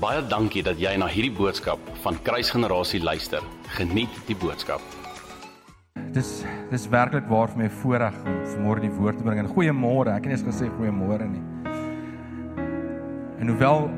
Baie 0.00 0.22
dankie 0.24 0.62
dat 0.64 0.78
jy 0.80 0.94
na 0.96 1.04
hierdie 1.12 1.34
boodskap 1.36 1.80
van 2.00 2.16
Kruisgenerasie 2.24 3.02
luister. 3.04 3.44
Geniet 3.76 4.14
die 4.24 4.36
boodskap. 4.40 4.80
Dis 6.14 6.30
dis 6.70 6.86
werklik 6.88 7.26
waar 7.28 7.52
vir 7.52 7.60
my 7.60 7.68
voorreg 7.82 8.16
om 8.22 8.38
vanmôre 8.54 8.80
die 8.86 8.94
woord 8.94 9.20
te 9.20 9.26
bring. 9.26 9.42
En 9.42 9.50
goeiemôre. 9.52 10.14
Ek 10.14 10.24
het 10.24 10.30
nie 10.30 10.38
eens 10.38 10.46
gesê 10.46 10.70
goeiemôre 10.72 11.28
nie. 11.28 11.44
En 13.44 13.52
hoewel 13.52 13.90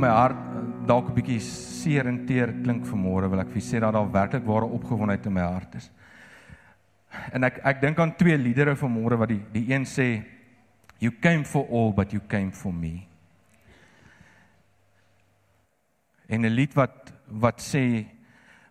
my 0.00 0.16
hart 0.16 0.40
dalk 0.88 1.12
'n 1.12 1.20
bietjie 1.20 1.40
seer 1.44 2.08
en 2.08 2.24
teer 2.24 2.48
klink 2.64 2.86
vanmôre, 2.88 3.28
wil 3.28 3.40
ek 3.40 3.52
vir 3.52 3.60
sê 3.62 3.80
dat 3.80 3.92
daar 3.92 4.12
werklik 4.12 4.46
ware 4.46 4.64
opgewondenheid 4.64 5.26
in 5.26 5.32
my 5.32 5.42
hart 5.42 5.74
is. 5.74 5.90
En 7.32 7.44
ek 7.44 7.60
ek 7.62 7.80
dink 7.82 7.98
aan 7.98 8.16
twee 8.16 8.38
liedere 8.38 8.76
vanmôre 8.76 9.18
wat 9.18 9.28
die 9.28 9.42
die 9.52 9.74
een 9.74 9.84
sê 9.84 10.24
you 11.00 11.12
came 11.20 11.44
for 11.44 11.68
all 11.70 11.92
but 11.92 12.12
you 12.12 12.22
came 12.28 12.50
for 12.50 12.72
me. 12.72 13.08
En 16.28 16.44
'n 16.44 16.54
lied 16.54 16.74
wat 16.74 17.12
wat 17.28 17.60
sê 17.60 18.06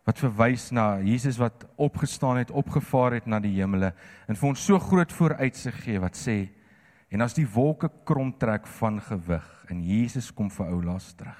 wat 0.05 0.19
verwys 0.19 0.71
na 0.71 0.99
Jesus 0.99 1.37
wat 1.37 1.65
opgestaan 1.75 2.37
het, 2.37 2.51
opgevaar 2.51 3.13
het 3.13 3.25
na 3.25 3.39
die 3.39 3.55
hemele 3.55 3.93
en 4.27 4.35
vir 4.35 4.49
ons 4.49 4.65
so 4.65 4.79
groot 4.79 5.11
vooruitsig 5.11 5.83
gee 5.83 5.99
wat 5.99 6.15
sê 6.15 6.49
en 7.09 7.21
as 7.21 7.33
die 7.33 7.47
wolke 7.47 7.89
krom 8.03 8.33
trek 8.37 8.67
van 8.67 8.99
gewig 9.01 9.65
en 9.69 9.83
Jesus 9.83 10.31
kom 10.31 10.49
vir 10.49 10.65
ou 10.67 10.81
laas 10.83 11.13
terug. 11.13 11.39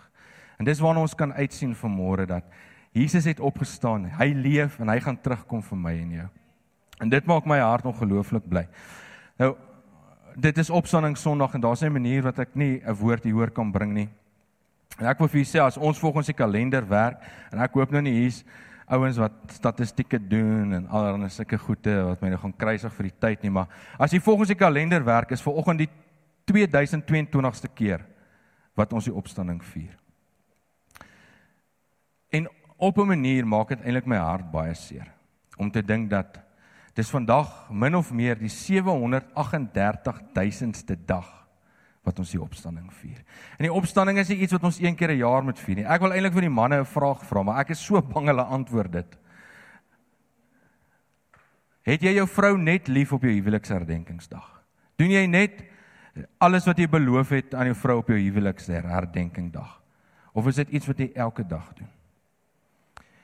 En 0.60 0.66
dis 0.66 0.80
waarna 0.80 1.02
ons 1.02 1.16
kan 1.16 1.34
uitsien 1.34 1.76
vanmôre 1.76 2.26
dat 2.30 2.46
Jesus 2.94 3.26
het 3.26 3.40
opgestaan. 3.42 4.06
Hy 4.20 4.30
leef 4.38 4.78
en 4.80 4.92
hy 4.94 5.00
gaan 5.02 5.18
terugkom 5.18 5.64
vir 5.66 5.80
my 5.82 5.94
en 5.98 6.12
jou. 6.20 6.28
En 7.02 7.10
dit 7.10 7.26
maak 7.26 7.48
my 7.50 7.58
hart 7.60 7.88
ongelooflik 7.90 8.46
bly. 8.50 8.68
Nou 9.42 9.56
dit 10.34 10.58
is 10.58 10.70
opstanding 10.74 11.18
Sondag 11.18 11.54
en 11.54 11.62
daar's 11.62 11.84
'n 11.84 11.92
manier 11.92 12.24
wat 12.24 12.40
ek 12.40 12.56
nie 12.56 12.82
'n 12.86 12.94
woord 12.94 13.24
hieroor 13.24 13.52
kan 13.52 13.72
bring 13.72 13.94
nie. 13.94 14.10
En 15.00 15.10
ek 15.10 15.20
wil 15.20 15.30
vir 15.32 15.42
julle 15.42 15.52
sê 15.52 15.62
as 15.64 15.78
ons 15.78 16.00
volgens 16.00 16.30
die 16.30 16.38
kalender 16.38 16.86
werk 16.90 17.24
en 17.52 17.64
ek 17.64 17.74
hoop 17.74 17.92
nou 17.92 18.02
nie 18.06 18.14
hier's 18.14 18.44
ouens 18.94 19.18
wat 19.18 19.34
statistieke 19.56 20.20
doen 20.20 20.74
en 20.76 20.88
allerlei 20.92 21.30
sulke 21.32 21.58
goede 21.58 21.96
wat 22.10 22.22
my 22.22 22.34
nou 22.34 22.40
gaan 22.44 22.56
kruisig 22.60 22.94
vir 22.94 23.10
die 23.10 23.20
tyd 23.26 23.46
nie, 23.46 23.54
maar 23.54 23.72
as 23.98 24.14
jy 24.14 24.20
volgens 24.22 24.52
die 24.52 24.60
kalender 24.60 25.06
werk 25.06 25.32
is 25.32 25.42
ver 25.42 25.58
oggend 25.58 25.86
die 25.86 25.90
2022ste 26.52 27.72
keer 27.74 28.04
wat 28.78 28.94
ons 28.94 29.08
die 29.08 29.16
opstanding 29.16 29.62
vier. 29.64 29.96
En 32.34 32.50
op 32.78 32.98
'n 32.98 33.08
manier 33.08 33.46
maak 33.48 33.70
dit 33.70 33.82
eintlik 33.82 34.06
my 34.06 34.18
hart 34.18 34.52
baie 34.52 34.74
seer 34.76 35.08
om 35.58 35.72
te 35.72 35.82
dink 35.82 36.10
dat 36.10 36.40
dis 36.94 37.10
vandag 37.10 37.70
min 37.72 37.96
of 37.96 38.12
meer 38.12 38.36
die 38.36 38.50
738 38.50 40.22
000ste 40.34 40.96
dag 41.06 41.43
wat 42.04 42.20
ons 42.20 42.34
die 42.36 42.42
opstanding 42.42 42.90
vier. 43.00 43.20
En 43.58 43.68
die 43.68 43.74
opstanding 43.74 44.20
is 44.20 44.30
nie 44.32 44.42
iets 44.44 44.56
wat 44.56 44.66
ons 44.68 44.80
een 44.82 44.96
keer 44.96 45.12
'n 45.12 45.24
jaar 45.24 45.44
moet 45.44 45.60
vier 45.60 45.76
nie. 45.76 45.86
Ek 45.86 46.02
wil 46.02 46.12
eintlik 46.12 46.34
vir 46.34 46.42
die 46.42 46.50
manne 46.50 46.80
'n 46.80 46.86
vraag 46.86 47.24
vra, 47.26 47.44
maar 47.44 47.60
ek 47.62 47.70
is 47.72 47.80
so 47.80 48.02
bang 48.02 48.28
hulle 48.28 48.44
antwoord 48.44 48.92
dit. 48.92 49.18
Het 51.84 52.02
jy 52.02 52.14
jou 52.16 52.28
vrou 52.28 52.58
net 52.58 52.88
lief 52.88 53.12
op 53.14 53.22
jou 53.22 53.32
huweliksherdenkingsdag? 53.32 54.64
Doen 54.98 55.10
jy 55.12 55.26
net 55.28 55.64
alles 56.40 56.66
wat 56.66 56.78
jy 56.78 56.88
beloof 56.88 57.30
het 57.30 57.54
aan 57.54 57.66
jou 57.66 57.76
vrou 57.76 57.98
op 57.98 58.08
jou 58.08 58.18
huweliksherdenkingdag? 58.18 59.82
Of 60.34 60.48
is 60.48 60.56
dit 60.56 60.70
iets 60.70 60.88
wat 60.88 60.98
jy 60.98 61.12
elke 61.16 61.44
dag 61.44 61.74
doen? 61.74 61.90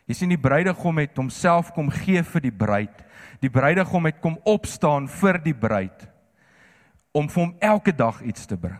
Jy 0.07 0.13
sien 0.13 0.29
die 0.29 0.37
bruidegom 0.37 0.97
het 0.97 1.15
homself 1.17 1.71
kom 1.71 1.89
gee 1.89 2.23
vir 2.23 2.41
die 2.41 2.51
bruid. 2.51 3.05
Die 3.39 3.49
bruidegom 3.49 4.05
het 4.05 4.19
kom 4.19 4.39
opstaan 4.43 5.07
vir 5.07 5.37
die 5.37 5.53
bruid 5.53 6.08
om 7.11 7.29
vir 7.29 7.43
hom 7.43 7.55
elke 7.59 7.95
dag 7.95 8.21
iets 8.21 8.45
te 8.45 8.57
bring. 8.57 8.79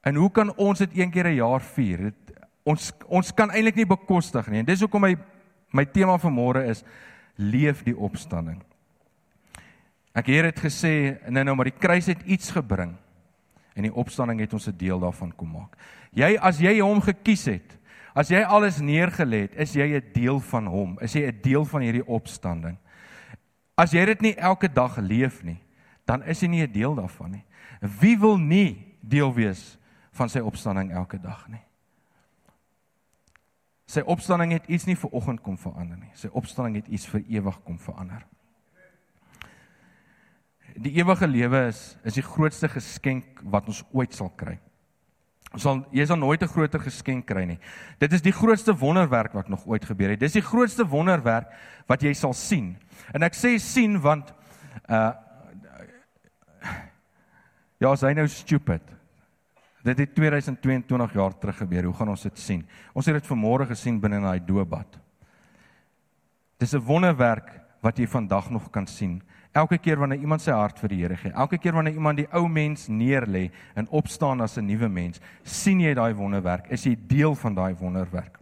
En 0.00 0.16
hoe 0.16 0.30
kan 0.30 0.54
ons 0.56 0.78
dit 0.78 0.98
een 0.98 1.10
keer 1.10 1.26
'n 1.26 1.34
jaar 1.34 1.60
vier? 1.60 1.98
Dit 1.98 2.38
ons 2.62 2.92
ons 3.06 3.34
kan 3.34 3.50
eintlik 3.50 3.74
nie 3.74 3.86
bekostig 3.86 4.48
nie. 4.48 4.58
En 4.58 4.64
dis 4.64 4.80
hoekom 4.80 5.00
my 5.00 5.16
my 5.72 5.84
tema 5.84 6.18
vir 6.18 6.30
môre 6.30 6.64
is 6.66 6.84
leef 7.36 7.84
die 7.84 7.96
opstanding. 7.96 8.62
Ek 10.12 10.26
het 10.26 10.54
dit 10.54 10.60
gesê 10.64 11.18
nou 11.30 11.44
nou 11.44 11.54
maar 11.54 11.70
die 11.70 11.78
kruis 11.78 12.06
het 12.06 12.22
iets 12.26 12.50
gebring 12.50 12.96
en 13.74 13.82
die 13.82 13.94
opstanding 13.94 14.40
het 14.40 14.52
ons 14.52 14.66
'n 14.68 14.76
deel 14.76 15.00
daarvan 15.00 15.32
kom 15.36 15.50
maak. 15.52 15.76
Jy 16.12 16.36
as 16.40 16.58
jy 16.58 16.80
hom 16.80 17.00
gekies 17.00 17.44
het, 17.44 17.78
as 18.14 18.28
jy 18.28 18.42
alles 18.42 18.80
neergelê 18.80 19.40
het, 19.46 19.54
is 19.54 19.72
jy 19.72 19.94
'n 19.96 20.12
deel 20.12 20.40
van 20.40 20.66
hom. 20.66 20.98
Is 21.00 21.12
jy 21.12 21.26
'n 21.26 21.40
deel 21.42 21.64
van 21.64 21.80
hierdie 21.80 22.06
opstanding? 22.06 22.76
As 23.76 23.92
jy 23.92 24.04
dit 24.04 24.20
nie 24.20 24.34
elke 24.34 24.68
dag 24.68 24.96
leef 24.96 25.42
nie, 25.42 25.60
dan 26.10 26.24
is 26.26 26.40
jy 26.42 26.48
nie 26.48 26.62
'n 26.66 26.72
deel 26.72 26.94
daarvan 26.94 27.30
nie. 27.30 27.44
Wie 28.00 28.18
wil 28.18 28.38
nie 28.38 28.96
deel 29.00 29.34
wees 29.34 29.78
van 30.12 30.28
sy 30.28 30.38
opstanding 30.38 30.92
elke 30.92 31.20
dag 31.20 31.48
nie? 31.48 31.62
Sy 33.86 34.00
opstanding 34.00 34.52
het 34.52 34.66
iets 34.66 34.86
nie 34.86 34.96
vir 34.96 35.10
oggend 35.10 35.40
kom 35.42 35.58
verander 35.58 35.98
nie. 35.98 36.10
Sy 36.14 36.28
opstanding 36.32 36.76
het 36.76 36.88
iets 36.88 37.06
vir 37.06 37.22
ewig 37.28 37.62
kom 37.62 37.78
verander. 37.78 38.26
Die 40.76 40.92
ewige 40.92 41.26
lewe 41.26 41.66
is 41.66 41.96
is 42.04 42.14
die 42.14 42.22
grootste 42.22 42.68
geskenk 42.68 43.40
wat 43.42 43.66
ons 43.66 43.84
ooit 43.92 44.14
sal 44.14 44.30
kry. 44.30 44.58
Ons 45.52 45.62
sal 45.62 45.86
jy 45.90 46.06
sal 46.06 46.16
nooit 46.16 46.42
'n 46.42 46.46
groter 46.46 46.80
geskenk 46.80 47.26
kry 47.26 47.44
nie. 47.44 47.58
Dit 47.98 48.12
is 48.12 48.22
die 48.22 48.32
grootste 48.32 48.74
wonderwerk 48.78 49.32
wat 49.32 49.48
nog 49.48 49.66
ooit 49.66 49.84
gebeur 49.84 50.10
het. 50.10 50.20
Dis 50.20 50.32
die 50.32 50.42
grootste 50.42 50.86
wonderwerk 50.86 51.50
wat 51.86 52.02
jy 52.02 52.12
sal 52.14 52.32
sien. 52.32 52.76
En 53.14 53.22
ek 53.22 53.34
sê 53.34 53.58
sien 53.58 54.00
want 54.00 54.34
uh 54.88 55.12
Ja, 57.80 57.94
as 57.94 58.02
hy 58.04 58.12
nou 58.12 58.26
stupid. 58.28 58.84
Dit 59.88 60.02
het 60.02 60.10
2022 60.12 61.14
jaar 61.16 61.32
terug 61.40 61.62
gebeur. 61.62 61.86
Hoe 61.88 61.96
gaan 61.96 62.12
ons 62.12 62.26
dit 62.26 62.38
sien? 62.38 62.64
Ons 62.92 63.08
het 63.08 63.16
dit 63.16 63.30
vanmôre 63.30 63.64
gesien 63.70 63.96
binne 64.00 64.18
in 64.20 64.26
daai 64.28 64.42
doopbad. 64.44 64.98
Dis 66.60 66.74
'n 66.74 66.84
wonderwerk 66.84 67.48
wat 67.80 67.96
jy 67.96 68.06
vandag 68.06 68.50
nog 68.50 68.70
kan 68.70 68.86
sien. 68.86 69.22
Elke 69.52 69.78
keer 69.78 69.96
wanneer 69.96 70.20
iemand 70.20 70.42
sy 70.42 70.52
hart 70.52 70.78
vir 70.78 70.88
die 70.88 71.00
Here 71.00 71.16
gee, 71.16 71.32
elke 71.32 71.58
keer 71.58 71.72
wanneer 71.72 71.94
iemand 71.94 72.16
die 72.18 72.28
ou 72.32 72.46
mens 72.48 72.88
neerlê 72.88 73.50
en 73.74 73.88
opstaan 73.88 74.40
as 74.40 74.58
'n 74.58 74.66
nuwe 74.66 74.88
mens, 74.88 75.20
sien 75.42 75.80
jy 75.80 75.94
daai 75.94 76.14
wonderwerk. 76.14 76.70
Is 76.70 76.84
jy 76.84 76.96
deel 77.06 77.34
van 77.34 77.54
daai 77.54 77.74
wonderwerk? 77.74 78.38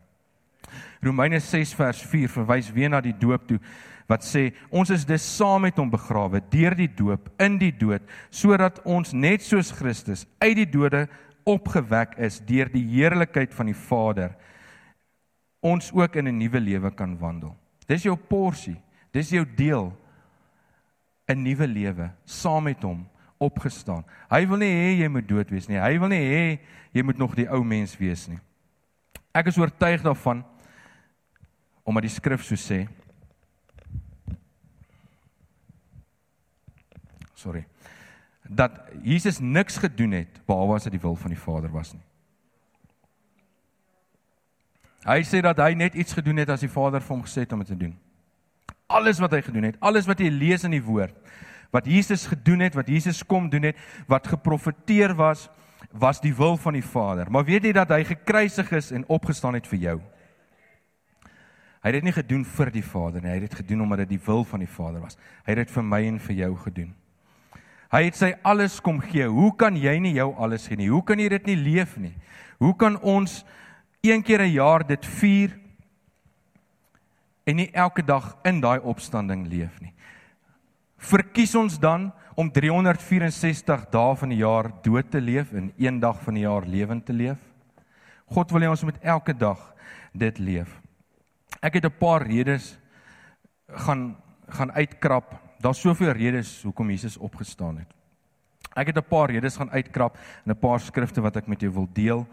Romeine 1.00 1.40
6 1.40 1.74
vers 1.74 2.02
4 2.02 2.28
verwys 2.28 2.72
weer 2.72 2.90
na 2.90 3.00
die 3.00 3.16
doop 3.18 3.46
toe 3.46 3.60
wat 4.08 4.24
sê 4.24 4.48
ons 4.70 4.90
is 4.90 5.04
dus 5.04 5.22
saam 5.36 5.62
met 5.62 5.76
hom 5.76 5.90
begrawe 5.92 6.40
deur 6.50 6.74
die 6.74 6.88
doop 6.88 7.28
in 7.44 7.58
die 7.60 7.72
dood 7.72 8.02
sodat 8.30 8.80
ons 8.88 9.12
net 9.12 9.44
soos 9.44 9.70
Christus 9.70 10.26
uit 10.40 10.56
die 10.56 10.70
dode 10.70 11.06
opgewek 11.48 12.16
is 12.18 12.40
deur 12.44 12.70
die 12.72 12.84
heerlikheid 12.88 13.52
van 13.56 13.70
die 13.70 13.76
Vader 13.76 14.34
ons 15.60 15.92
ook 15.92 16.16
in 16.16 16.28
'n 16.28 16.38
nuwe 16.38 16.60
lewe 16.60 16.90
kan 16.90 17.18
wandel. 17.18 17.56
Dis 17.86 18.02
jou 18.02 18.16
porsie, 18.16 18.76
dis 19.12 19.30
jou 19.30 19.44
deel 19.44 19.92
'n 21.28 21.42
nuwe 21.42 21.66
lewe 21.66 22.10
saam 22.24 22.64
met 22.64 22.82
hom 22.82 23.06
opgestaan. 23.38 24.04
Hy 24.30 24.46
wil 24.46 24.56
nie 24.56 24.72
hê 24.72 25.00
jy 25.02 25.08
moet 25.08 25.28
dood 25.28 25.50
wees 25.50 25.68
nie. 25.68 25.78
Hy 25.78 25.98
wil 25.98 26.08
nie 26.08 26.20
hê 26.20 26.58
jy 26.92 27.02
moet 27.02 27.18
nog 27.18 27.34
die 27.34 27.48
ou 27.48 27.62
mens 27.64 27.96
wees 27.96 28.28
nie. 28.28 28.38
Ek 29.34 29.46
is 29.46 29.58
oortuig 29.58 30.02
daarvan 30.02 30.44
omdat 31.84 32.02
die 32.02 32.10
skrif 32.10 32.42
so 32.42 32.54
sê 32.54 32.88
sorry. 37.38 37.64
Dat 38.48 38.80
Jesus 39.02 39.38
niks 39.38 39.78
gedoen 39.78 40.16
het 40.18 40.40
behalwe 40.46 40.78
as 40.78 40.86
dit 40.88 40.96
die 40.96 41.02
wil 41.02 41.16
van 41.18 41.34
die 41.34 41.40
Vader 41.40 41.72
was 41.72 41.92
nie. 41.94 42.04
Hy 45.08 45.22
sê 45.24 45.40
dat 45.44 45.60
hy 45.62 45.72
net 45.78 45.94
iets 45.94 46.16
gedoen 46.16 46.42
het 46.42 46.50
as 46.52 46.64
die 46.64 46.72
Vader 46.72 47.00
vir 47.04 47.14
hom 47.14 47.24
gesê 47.24 47.44
het 47.44 47.52
om 47.54 47.62
dit 47.62 47.70
te 47.70 47.78
doen. 47.78 47.94
Alles 48.88 49.20
wat 49.22 49.36
hy 49.36 49.42
gedoen 49.44 49.68
het, 49.68 49.78
alles 49.84 50.08
wat 50.08 50.20
jy 50.20 50.30
lees 50.32 50.64
in 50.66 50.74
die 50.74 50.84
woord, 50.84 51.14
wat 51.72 51.86
Jesus 51.88 52.26
gedoen 52.28 52.64
het, 52.64 52.76
wat 52.76 52.88
Jesus 52.88 53.20
kom 53.22 53.50
doen 53.52 53.68
het, 53.70 53.80
wat 54.08 54.28
geprofeteer 54.32 55.14
was, 55.16 55.46
was 55.92 56.20
die 56.20 56.32
wil 56.34 56.56
van 56.60 56.76
die 56.76 56.84
Vader. 56.84 57.30
Maar 57.30 57.44
weet 57.46 57.68
jy 57.68 57.74
dat 57.76 57.92
hy 57.92 58.02
gekruisig 58.08 58.72
is 58.76 58.90
en 58.96 59.04
opgestaan 59.12 59.56
het 59.56 59.68
vir 59.68 59.84
jou? 59.84 59.98
Hy 61.78 61.92
het 61.92 62.00
dit 62.00 62.08
nie 62.08 62.16
gedoen 62.16 62.42
vir 62.56 62.72
die 62.74 62.84
Vader 62.84 63.22
nie, 63.22 63.30
hy 63.30 63.36
het 63.38 63.50
dit 63.50 63.60
gedoen 63.60 63.84
omdat 63.84 64.02
dit 64.02 64.16
die 64.16 64.24
wil 64.26 64.42
van 64.44 64.64
die 64.64 64.72
Vader 64.72 65.04
was. 65.04 65.20
Hy 65.46 65.54
het 65.54 65.62
dit 65.62 65.76
vir 65.76 65.86
my 65.86 66.00
en 66.08 66.18
vir 66.24 66.40
jou 66.42 66.50
gedoen. 66.64 66.90
Hy 67.88 68.02
het 68.04 68.18
sy 68.18 68.34
alles 68.44 68.80
kom 68.84 69.00
gee. 69.00 69.24
Hoe 69.24 69.54
kan 69.56 69.76
jy 69.76 69.94
nie 70.02 70.12
jou 70.18 70.34
alles 70.36 70.66
gee 70.68 70.76
nie? 70.76 70.90
Hoe 70.92 71.04
kan 71.04 71.20
jy 71.20 71.28
dit 71.32 71.46
nie 71.48 71.56
leef 71.56 71.96
nie? 71.96 72.12
Hoe 72.60 72.74
kan 72.76 72.98
ons 73.00 73.44
een 74.04 74.22
keer 74.22 74.42
'n 74.42 74.52
jaar 74.52 74.86
dit 74.86 75.06
vier 75.06 75.58
en 77.46 77.56
nie 77.56 77.70
elke 77.72 78.02
dag 78.02 78.36
in 78.44 78.60
daai 78.60 78.78
opstanding 78.80 79.46
leef 79.48 79.80
nie? 79.80 79.92
Verkies 80.98 81.54
ons 81.54 81.78
dan 81.78 82.12
om 82.34 82.50
364 82.50 83.90
dae 83.90 84.16
van 84.16 84.28
die 84.28 84.38
jaar 84.38 84.70
dood 84.82 85.10
te 85.10 85.20
leef 85.20 85.52
en 85.52 85.72
een 85.78 86.00
dag 86.00 86.20
van 86.22 86.34
die 86.34 86.42
jaar 86.42 86.66
lewend 86.66 87.06
te 87.06 87.12
leef? 87.12 87.38
God 88.26 88.50
wil 88.50 88.60
hê 88.60 88.68
ons 88.68 88.84
moet 88.84 88.98
elke 89.02 89.32
dag 89.32 89.74
dit 90.12 90.38
leef. 90.38 90.80
Ek 91.62 91.74
het 91.74 91.84
'n 91.84 91.98
paar 91.98 92.22
redes 92.22 92.78
gaan 93.68 94.16
gaan 94.48 94.72
uitkrap 94.72 95.47
daar's 95.60 95.80
soveel 95.80 96.12
redes 96.12 96.62
hoekom 96.62 96.90
Jesus 96.90 97.16
opgestaan 97.16 97.78
het. 97.78 97.94
Ek 98.74 98.86
het 98.86 98.96
'n 98.96 99.08
paar 99.08 99.30
redes 99.30 99.56
gaan 99.56 99.70
uitkrap 99.70 100.18
en 100.44 100.52
'n 100.52 100.58
paar 100.58 100.80
skrifte 100.80 101.20
wat 101.20 101.36
ek 101.36 101.46
met 101.46 101.60
jou 101.60 101.72
wil 101.72 101.88
deel. 101.92 102.26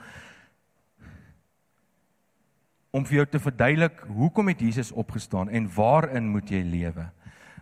om 2.96 3.04
vir 3.04 3.20
jou 3.20 3.26
te 3.28 3.42
verduidelik 3.44 4.06
hoekom 4.08 4.54
het 4.54 4.62
Jesus 4.64 4.94
opgestaan 4.96 5.50
en 5.52 5.68
waarin 5.76 6.30
moet 6.32 6.50
jy 6.52 6.62
lewe. 6.64 7.10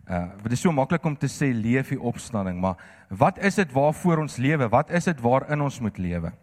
Uh 0.03 0.27
dit 0.43 0.53
is 0.53 0.61
so 0.61 0.71
maklik 0.75 1.05
om 1.09 1.15
te 1.17 1.29
sê 1.31 1.49
leef 1.55 1.89
die 1.89 2.01
opstanding, 2.01 2.59
maar 2.61 2.77
wat 3.09 3.39
is 3.41 3.57
dit 3.57 3.71
waarvoor 3.73 4.25
ons 4.25 4.37
lewe? 4.37 4.67
Wat 4.69 4.91
is 4.93 5.09
dit 5.09 5.21
waarin 5.23 5.63
ons 5.65 5.79
moet 5.81 5.97
lewe? 5.97 6.33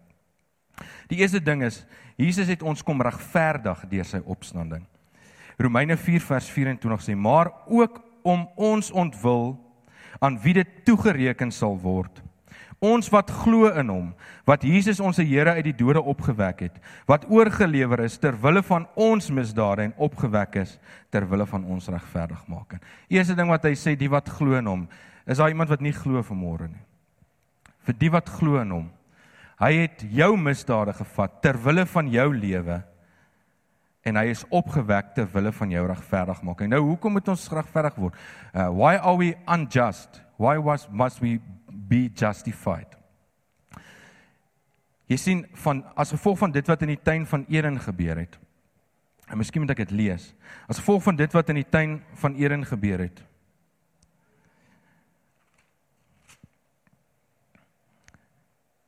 Die 1.13 1.21
eerste 1.21 1.43
ding 1.45 1.63
is 1.63 1.85
Jesus 2.17 2.51
het 2.51 2.65
ons 2.67 2.83
kom 2.83 3.03
regverdig 3.03 3.85
deur 3.93 4.09
sy 4.09 4.23
opstanding. 4.25 4.83
Romeine 5.61 5.97
4 5.97 6.25
vers 6.25 6.51
24 6.51 7.05
sê: 7.05 7.15
"Maar 7.17 7.53
ook 7.69 8.03
om 8.23 8.49
ons 8.57 8.91
ontwil 8.91 9.55
aan 10.21 10.39
wie 10.43 10.55
dit 10.55 10.85
toegereken 10.85 11.53
sal 11.53 11.79
word." 11.79 12.23
Ons 12.81 13.11
wat 13.13 13.29
glo 13.43 13.69
in 13.77 13.91
hom, 13.93 14.07
wat 14.49 14.63
Jesus 14.65 15.03
ons 15.05 15.19
Here 15.21 15.53
uit 15.59 15.67
die 15.67 15.77
dode 15.77 16.01
opgewek 16.01 16.63
het, 16.65 16.79
wat 17.05 17.27
oorgelewer 17.29 18.01
is 18.07 18.17
ter 18.19 18.33
wille 18.41 18.63
van 18.65 18.87
ons 18.97 19.29
misdade 19.29 19.85
en 19.85 19.93
opgewek 20.01 20.57
is 20.63 20.79
ter 21.13 21.27
wille 21.29 21.45
van 21.47 21.67
ons 21.69 21.91
regverdigmaking. 21.93 22.81
Eerste 23.13 23.37
ding 23.37 23.53
wat 23.53 23.69
hy 23.69 23.75
sê, 23.77 23.93
die 24.01 24.09
wat 24.09 24.33
glo 24.33 24.57
in 24.57 24.71
hom, 24.71 24.87
is 25.29 25.37
daar 25.37 25.53
iemand 25.53 25.69
wat 25.69 25.85
nie 25.85 25.93
glo 25.93 26.25
vanmôre 26.25 26.71
nie. 26.71 26.81
Vir 27.85 27.99
die 28.01 28.11
wat 28.17 28.33
glo 28.33 28.57
in 28.63 28.73
hom. 28.73 28.89
Hy 29.61 29.73
het 29.83 30.01
jou 30.09 30.31
misdade 30.41 30.97
gevat 30.97 31.37
ter 31.45 31.61
wille 31.61 31.85
van 31.85 32.09
jou 32.09 32.31
lewe 32.33 32.81
en 34.05 34.17
hy 34.17 34.31
is 34.33 34.45
opgewek 34.49 35.15
ter 35.15 35.29
wille 35.33 35.53
van 35.53 35.71
jou 35.71 35.87
regverdigmaking. 35.87 36.71
Nou 36.73 36.81
hoekom 36.93 37.19
moet 37.19 37.29
ons 37.29 37.49
regverdig 37.53 37.97
word? 38.01 38.15
Uh, 38.55 38.69
why 38.73 38.97
are 38.97 39.17
we 39.17 39.35
unjust? 39.47 40.23
Why 40.41 40.57
was 40.57 40.89
must 40.89 41.21
we 41.21 41.39
be 41.91 42.09
justified. 42.15 42.95
Jy 45.11 45.19
sien 45.19 45.41
van 45.65 45.83
as 45.99 46.13
gevolg 46.15 46.39
van 46.39 46.53
dit 46.55 46.69
wat 46.71 46.85
in 46.87 46.95
die 46.95 47.03
tuin 47.03 47.27
van 47.27 47.45
Eden 47.51 47.81
gebeur 47.83 48.21
het. 48.23 48.37
En 49.31 49.39
miskien 49.39 49.63
moet 49.63 49.73
ek 49.75 49.83
dit 49.85 49.97
lees. 50.05 50.29
As 50.71 50.79
gevolg 50.79 51.03
van 51.03 51.19
dit 51.19 51.35
wat 51.35 51.51
in 51.51 51.59
die 51.59 51.67
tuin 51.67 51.99
van 52.23 52.37
Eden 52.39 52.63
gebeur 52.67 53.03
het. 53.07 53.25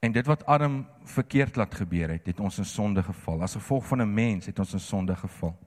En 0.03 0.13
dit 0.13 0.27
wat 0.27 0.47
Adam 0.47 0.87
verkeerd 1.05 1.57
laat 1.57 1.75
gebeur 1.75 2.11
het, 2.11 2.27
het 2.27 2.41
ons 2.41 2.59
in 2.59 2.67
sonde 2.67 3.03
geval. 3.03 3.43
As 3.43 3.55
gevolg 3.55 3.87
van 3.87 4.03
'n 4.03 4.15
mens 4.15 4.47
het 4.47 4.59
ons 4.59 4.73
in 4.73 4.81
sonde 4.81 5.17
geval. 5.17 5.59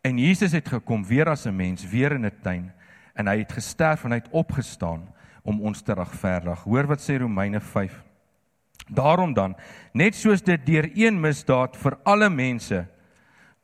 En 0.00 0.18
Jesus 0.18 0.52
het 0.52 0.68
gekom 0.68 1.04
weer 1.04 1.28
as 1.28 1.44
'n 1.44 1.56
mens, 1.56 1.88
weer 1.88 2.12
in 2.12 2.24
'n 2.24 2.38
tuin 2.42 2.72
en 3.14 3.26
hy 3.26 3.38
het 3.38 3.52
gesterf 3.52 4.04
en 4.04 4.10
hy 4.10 4.16
het 4.16 4.30
opgestaan 4.30 5.14
om 5.42 5.60
ons 5.60 5.80
te 5.82 5.92
regverdig. 5.92 6.62
Hoor 6.62 6.86
wat 6.86 7.00
sê 7.00 7.18
Romeine 7.18 7.60
5. 7.60 8.02
Daarom 8.88 9.32
dan, 9.32 9.56
net 9.92 10.14
soos 10.14 10.42
dit 10.42 10.66
deur 10.66 10.90
een 10.94 11.20
misdaad 11.20 11.76
vir 11.76 11.98
alle 12.02 12.30
mense 12.30 12.86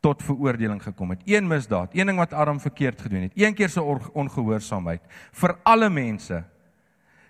tot 0.00 0.22
veroordeling 0.22 0.82
gekom 0.82 1.10
het. 1.10 1.22
Een 1.24 1.46
misdaad, 1.46 1.94
een 1.94 2.06
ding 2.06 2.18
wat 2.18 2.32
Adam 2.32 2.60
verkeerd 2.60 3.00
gedoen 3.00 3.22
het. 3.22 3.32
Een 3.34 3.54
keer 3.54 3.68
se 3.68 3.82
ongehoorsaamheid 4.12 5.02
vir 5.32 5.58
alle 5.62 5.90
mense. 5.90 6.44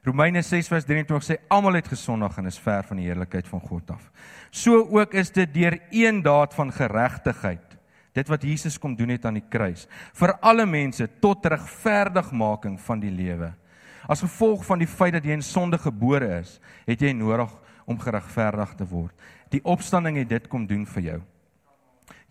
Romeine 0.03 0.43
6 0.43 0.69
vers 0.69 0.85
23 0.85 1.27
sê 1.27 1.39
almal 1.49 1.79
het 1.79 1.89
gesondig 1.93 2.39
en 2.39 2.51
is 2.51 2.59
ver 2.59 2.83
van 2.89 2.99
die 2.99 3.07
heerlikheid 3.07 3.49
van 3.49 3.61
God 3.61 3.91
af. 3.95 4.11
So 4.51 4.83
ook 4.91 5.15
is 5.15 5.31
dit 5.31 5.55
deur 5.55 5.79
een 5.91 6.23
daad 6.23 6.55
van 6.55 6.73
geregtigheid 6.73 7.69
dit 8.13 8.29
wat 8.29 8.43
Jesus 8.45 8.77
kom 8.79 8.93
doen 8.97 9.15
het 9.15 9.25
aan 9.25 9.39
die 9.39 9.49
kruis 9.49 9.87
vir 10.19 10.35
alle 10.45 10.67
mense 10.69 11.07
tot 11.23 11.47
regverdigmaking 11.49 12.77
van 12.81 13.01
die 13.01 13.13
lewe 13.15 13.55
As 14.09 14.23
gevolg 14.23 14.65
van 14.67 14.81
die 14.83 14.91
feit 14.91 15.15
dat 15.15 15.27
jy 15.27 15.37
in 15.37 15.45
sonde 15.47 15.79
gebore 15.79 16.41
is, 16.41 16.57
het 16.89 17.03
jy 17.03 17.13
nodig 17.15 17.51
om 17.87 17.99
geregverdig 18.01 18.75
te 18.79 18.87
word. 18.89 19.15
Die 19.55 19.63
opstanding 19.69 20.19
het 20.19 20.31
dit 20.31 20.49
kom 20.51 20.67
doen 20.67 20.85
vir 20.95 21.07
jou. 21.07 21.21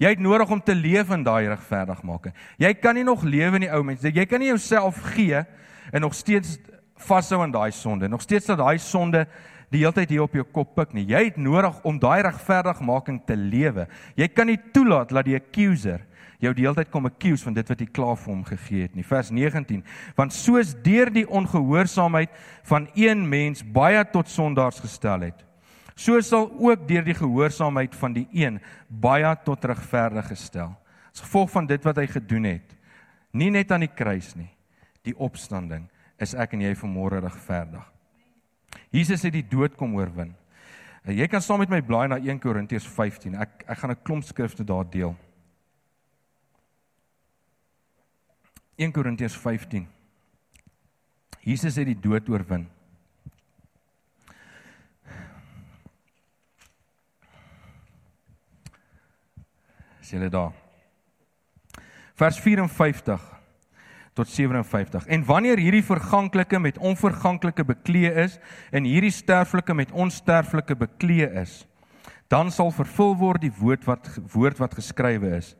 Jy 0.02 0.16
het 0.16 0.24
nodig 0.24 0.50
om 0.52 0.62
te 0.66 0.76
leef 0.76 1.12
in 1.14 1.24
daai 1.24 1.48
regverdigmaking. 1.52 2.34
Jy 2.60 2.74
kan 2.82 2.98
nie 2.98 3.06
nog 3.08 3.24
lewe 3.24 3.60
in 3.60 3.68
die 3.68 3.72
ou 3.72 3.84
mens. 3.86 4.04
Jy 4.04 4.26
kan 4.28 4.42
nie 4.42 4.50
jouself 4.50 5.00
gee 5.14 5.44
en 5.92 6.04
nog 6.04 6.16
steeds 6.18 6.58
vashou 7.06 7.42
aan 7.42 7.54
daai 7.54 7.72
sonde. 7.72 8.10
Nog 8.10 8.22
steeds 8.22 8.50
dat 8.52 8.62
daai 8.62 8.78
sonde 8.80 9.26
die 9.72 9.82
hele 9.84 9.96
tyd 9.96 10.10
hier 10.12 10.26
op 10.26 10.34
jou 10.36 10.44
kop 10.44 10.76
pik 10.76 10.94
nie. 10.94 11.06
Jy 11.08 11.26
het 11.30 11.38
nodig 11.40 11.78
om 11.88 12.00
daai 12.00 12.22
regverdigmaking 12.28 13.22
te 13.28 13.38
lewe. 13.40 13.88
Jy 14.20 14.28
kan 14.36 14.52
nie 14.52 14.60
toelaat 14.74 15.14
dat 15.16 15.28
die 15.28 15.38
accuser 15.40 16.04
jou 16.42 16.52
die 16.58 16.66
hele 16.66 16.80
tyd 16.80 16.90
kom 16.94 17.06
accuse 17.06 17.46
van 17.46 17.56
dit 17.56 17.70
wat 17.70 17.82
jy 17.84 17.88
klaar 17.94 18.18
vir 18.18 18.32
hom 18.34 18.42
gegee 18.48 18.88
het 18.88 18.98
nie. 18.98 19.06
Vers 19.06 19.30
19. 19.34 19.84
Want 20.18 20.34
soos 20.36 20.74
deur 20.84 21.12
die 21.14 21.28
ongehoorsaamheid 21.30 22.34
van 22.70 22.88
een 22.98 23.24
mens 23.30 23.62
baie 23.62 24.02
tot 24.14 24.30
sondaars 24.32 24.82
gestel 24.82 25.28
het, 25.30 25.46
so 25.96 26.18
sal 26.26 26.50
ook 26.58 26.88
deur 26.90 27.06
die 27.06 27.18
gehoorsaamheid 27.18 27.96
van 28.00 28.16
die 28.18 28.26
een 28.34 28.58
baie 28.90 29.36
tot 29.46 29.66
regverdig 29.70 30.32
gestel. 30.34 30.74
As 31.14 31.22
gevolg 31.22 31.52
van 31.54 31.68
dit 31.70 31.86
wat 31.86 32.00
hy 32.02 32.08
gedoen 32.10 32.48
het, 32.50 32.78
nie 33.38 33.52
net 33.54 33.72
aan 33.72 33.86
die 33.86 33.94
kruis 33.94 34.34
nie, 34.36 34.50
die 35.06 35.16
opstanding, 35.18 35.86
is 36.22 36.36
ek 36.38 36.54
en 36.54 36.62
jy 36.62 36.76
vanmôre 36.78 37.22
regverdig. 37.24 37.84
Jesus 38.94 39.24
het 39.26 39.34
die 39.34 39.48
dood 39.48 39.76
kom 39.80 39.96
oorwin. 39.98 40.36
Jy 41.10 41.26
kan 41.28 41.42
saam 41.42 41.64
met 41.64 41.72
my 41.72 41.82
blaai 41.82 42.08
na 42.12 42.20
1 42.22 42.40
Korintiërs 42.40 42.86
15. 42.86 43.36
Ek 43.42 43.64
ek 43.68 43.78
gaan 43.78 43.92
'n 43.92 44.04
klomp 44.04 44.24
skrifte 44.24 44.64
daar 44.64 44.86
deel. 44.86 45.16
1 48.78 48.92
Korintiërs 48.92 49.36
15. 49.36 49.88
Jesus 51.42 51.76
het 51.76 51.86
die 51.86 52.00
dood 52.00 52.30
oorwin. 52.30 52.70
Sien 60.02 60.22
jy 60.22 60.30
daar? 60.30 60.54
Vers 62.14 62.40
54 62.40 63.41
tot 64.14 64.28
57. 64.28 65.06
En 65.08 65.26
wanneer 65.26 65.58
hierdie 65.58 65.84
verganklike 65.84 66.60
met 66.60 66.78
onverganklike 66.78 67.64
bekleë 67.64 68.12
is 68.26 68.38
en 68.72 68.88
hierdie 68.88 69.14
sterflike 69.14 69.74
met 69.74 69.92
onsterflike 69.92 70.76
bekleë 70.76 71.32
is, 71.42 71.62
dan 72.32 72.52
sal 72.52 72.72
vervul 72.76 73.16
word 73.20 73.44
die 73.44 73.54
woord 73.60 73.86
wat 73.88 74.08
woord 74.34 74.60
wat 74.60 74.76
geskrywe 74.76 75.36
is. 75.38 75.54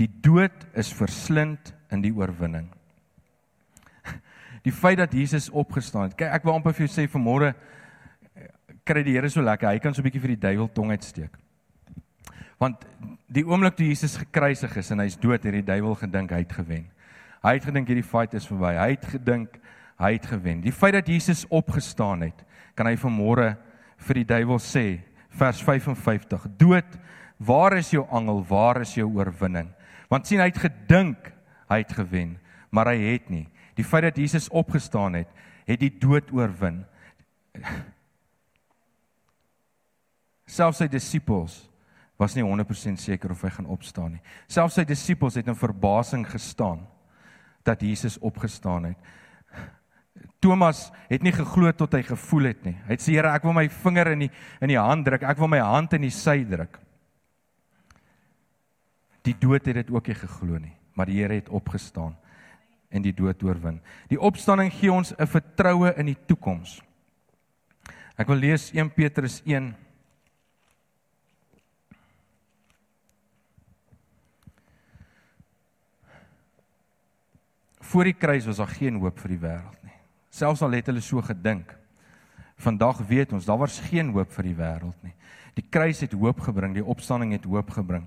Die 0.00 0.08
dood 0.08 0.66
is 0.74 0.92
verslind 0.92 1.72
in 1.92 2.02
die 2.04 2.12
oorwinning. 2.12 2.66
Die 4.66 4.72
feit 4.72 4.98
dat 4.98 5.12
Jesus 5.12 5.50
opgestaan 5.52 6.08
het. 6.08 6.16
Kyk, 6.18 6.32
ek 6.34 6.46
wil 6.48 6.56
amper 6.56 6.74
vir 6.74 6.86
jou 6.86 6.94
sê 6.94 7.04
vanmôre 7.10 7.52
kry 8.84 9.02
die 9.04 9.14
Here 9.16 9.28
so 9.32 9.44
lekker. 9.44 9.68
Hy 9.68 9.80
kan 9.80 9.94
so 9.94 10.02
'n 10.02 10.08
bietjie 10.08 10.20
vir 10.20 10.34
die 10.36 10.44
duiwel 10.48 10.68
tong 10.68 10.90
uitsteek. 10.90 11.36
Want 12.58 12.84
die 13.28 13.44
oomblik 13.44 13.76
toe 13.76 13.86
Jesus 13.86 14.16
gekruisig 14.16 14.76
is 14.76 14.90
en 14.90 15.00
hy's 15.00 15.16
dood, 15.16 15.42
het 15.44 15.52
die 15.52 15.62
duiwel 15.62 15.94
gedink 15.94 16.30
hy 16.30 16.42
het 16.44 16.52
gewen. 16.52 16.86
Hy 17.44 17.58
het 17.58 17.66
gedink 17.68 17.90
hierdie 17.90 18.06
fight 18.06 18.34
is 18.38 18.46
verby. 18.48 18.72
Hy 18.78 18.90
het 18.94 19.04
gedink 19.18 19.58
hy 20.00 20.14
het 20.16 20.26
gewen. 20.26 20.62
Die 20.64 20.72
feit 20.74 20.96
dat 20.96 21.08
Jesus 21.08 21.44
opgestaan 21.52 22.24
het, 22.24 22.40
kan 22.74 22.88
hy 22.88 22.96
vanmôre 22.98 23.52
vir 24.08 24.18
die 24.20 24.26
duiwel 24.26 24.58
sê, 24.62 25.04
vers 25.36 25.60
55: 25.62 26.48
Dood, 26.58 26.96
waar 27.38 27.76
is 27.78 27.92
jou 27.92 28.06
angel? 28.10 28.40
Waar 28.48 28.80
is 28.82 28.94
jou 28.96 29.06
oorwinning? 29.12 29.68
Want 30.10 30.26
sien 30.26 30.40
hy 30.42 30.48
het 30.50 30.62
gedink 30.62 31.30
hy 31.70 31.80
het 31.82 31.92
gewen, 31.96 32.36
maar 32.74 32.90
hy 32.92 33.12
het 33.14 33.30
nie. 33.32 33.46
Die 33.76 33.86
feit 33.86 34.04
dat 34.08 34.18
Jesus 34.20 34.48
opgestaan 34.52 35.16
het, 35.18 35.30
het 35.66 35.80
die 35.80 35.92
dood 35.92 36.30
oorwin. 36.34 36.82
Selfs 40.46 40.82
sy 40.82 40.88
disippels 40.92 41.64
was 42.20 42.36
nie 42.36 42.44
100% 42.46 43.00
seker 43.00 43.32
of 43.34 43.42
hy 43.42 43.50
gaan 43.56 43.70
opstaan 43.72 44.16
nie. 44.16 44.22
Selfs 44.46 44.76
sy 44.78 44.84
disippels 44.86 45.38
het 45.40 45.48
in 45.50 45.58
verbasing 45.58 46.26
gestaan 46.28 46.84
dat 47.64 47.82
Jesus 47.82 48.18
opgestaan 48.18 48.84
het. 48.84 48.98
Thomas 50.40 50.90
het 51.08 51.22
nie 51.22 51.32
geglo 51.32 51.72
tot 51.72 51.92
hy 51.96 52.02
gevoel 52.02 52.50
het 52.52 52.64
nie. 52.64 52.76
Hy 52.84 52.92
het 52.92 53.02
sê 53.02 53.16
Here, 53.16 53.32
ek 53.32 53.44
wil 53.44 53.56
my 53.56 53.68
vinger 53.68 54.12
in 54.12 54.26
die 54.26 54.30
in 54.60 54.68
die 54.68 54.80
hand 54.80 55.04
druk. 55.06 55.22
Ek 55.22 55.38
wil 55.40 55.48
my 55.48 55.62
hand 55.64 55.92
in 55.96 56.04
die 56.04 56.12
sy 56.12 56.44
druk. 56.44 56.78
Die 59.24 59.36
dood 59.40 59.64
het 59.66 59.74
dit 59.74 59.90
ook 59.90 60.08
nie 60.08 60.20
geglo 60.20 60.58
nie 60.58 60.76
maar 60.94 61.10
die 61.10 61.20
Here 61.20 61.34
het 61.34 61.48
opgestaan 61.48 62.16
en 62.88 63.02
die 63.02 63.14
dood 63.14 63.42
oorwin. 63.42 63.80
Die 64.08 64.20
opstanding 64.20 64.70
gee 64.72 64.92
ons 64.92 65.12
'n 65.18 65.26
vertroue 65.26 65.94
in 65.98 66.06
die 66.06 66.18
toekoms. 66.26 66.82
Ek 68.16 68.28
wil 68.28 68.36
lees 68.36 68.70
1 68.72 68.90
Petrus 68.94 69.42
1 69.44 69.74
Voor 77.90 78.08
die 78.08 78.16
kruis 78.16 78.46
was 78.48 78.60
daar 78.62 78.72
geen 78.72 78.98
hoop 79.00 79.18
vir 79.22 79.34
die 79.34 79.40
wêreld 79.42 79.80
nie. 79.84 79.96
Selfs 80.34 80.62
al 80.64 80.76
het 80.78 80.88
hulle 80.90 81.02
so 81.04 81.22
gedink. 81.22 81.72
Vandag 82.64 83.02
weet 83.08 83.34
ons 83.36 83.46
daar 83.46 83.60
was 83.60 83.80
geen 83.90 84.12
hoop 84.14 84.32
vir 84.34 84.48
die 84.48 84.56
wêreld 84.58 85.06
nie. 85.06 85.14
Die 85.54 85.66
kruis 85.70 86.00
het 86.02 86.14
hoop 86.16 86.40
gebring, 86.42 86.74
die 86.74 86.84
opstanding 86.84 87.34
het 87.36 87.46
hoop 87.46 87.70
gebring. 87.76 88.06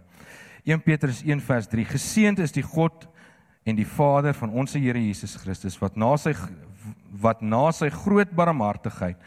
1 0.68 0.84
Petrus 0.84 1.22
1 1.24 1.44
vers 1.48 1.70
3 1.72 1.86
Geseënd 1.88 2.42
is 2.44 2.56
die 2.56 2.66
God 2.66 3.08
en 3.68 3.76
die 3.76 3.88
Vader 3.88 4.36
van 4.36 4.52
ons 4.52 4.76
Here 4.76 5.00
Jesus 5.00 5.36
Christus 5.40 5.78
wat 5.80 5.96
na 6.00 6.14
sy 6.20 6.34
wat 7.22 7.42
na 7.44 7.68
sy 7.76 7.90
groot 7.92 8.32
barmhartigheid 8.36 9.20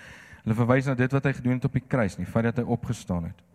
hulle 0.44 0.56
verwys 0.56 0.88
na 0.88 0.94
dit 0.96 1.12
wat 1.12 1.26
hy 1.28 1.32
gedoen 1.36 1.58
het 1.58 1.66
op 1.68 1.76
die 1.76 1.84
kruis, 1.84 2.16
nie 2.16 2.28
feit 2.28 2.48
dat 2.48 2.60
hy 2.62 2.76
opgestaan 2.76 3.28
het 3.28 3.49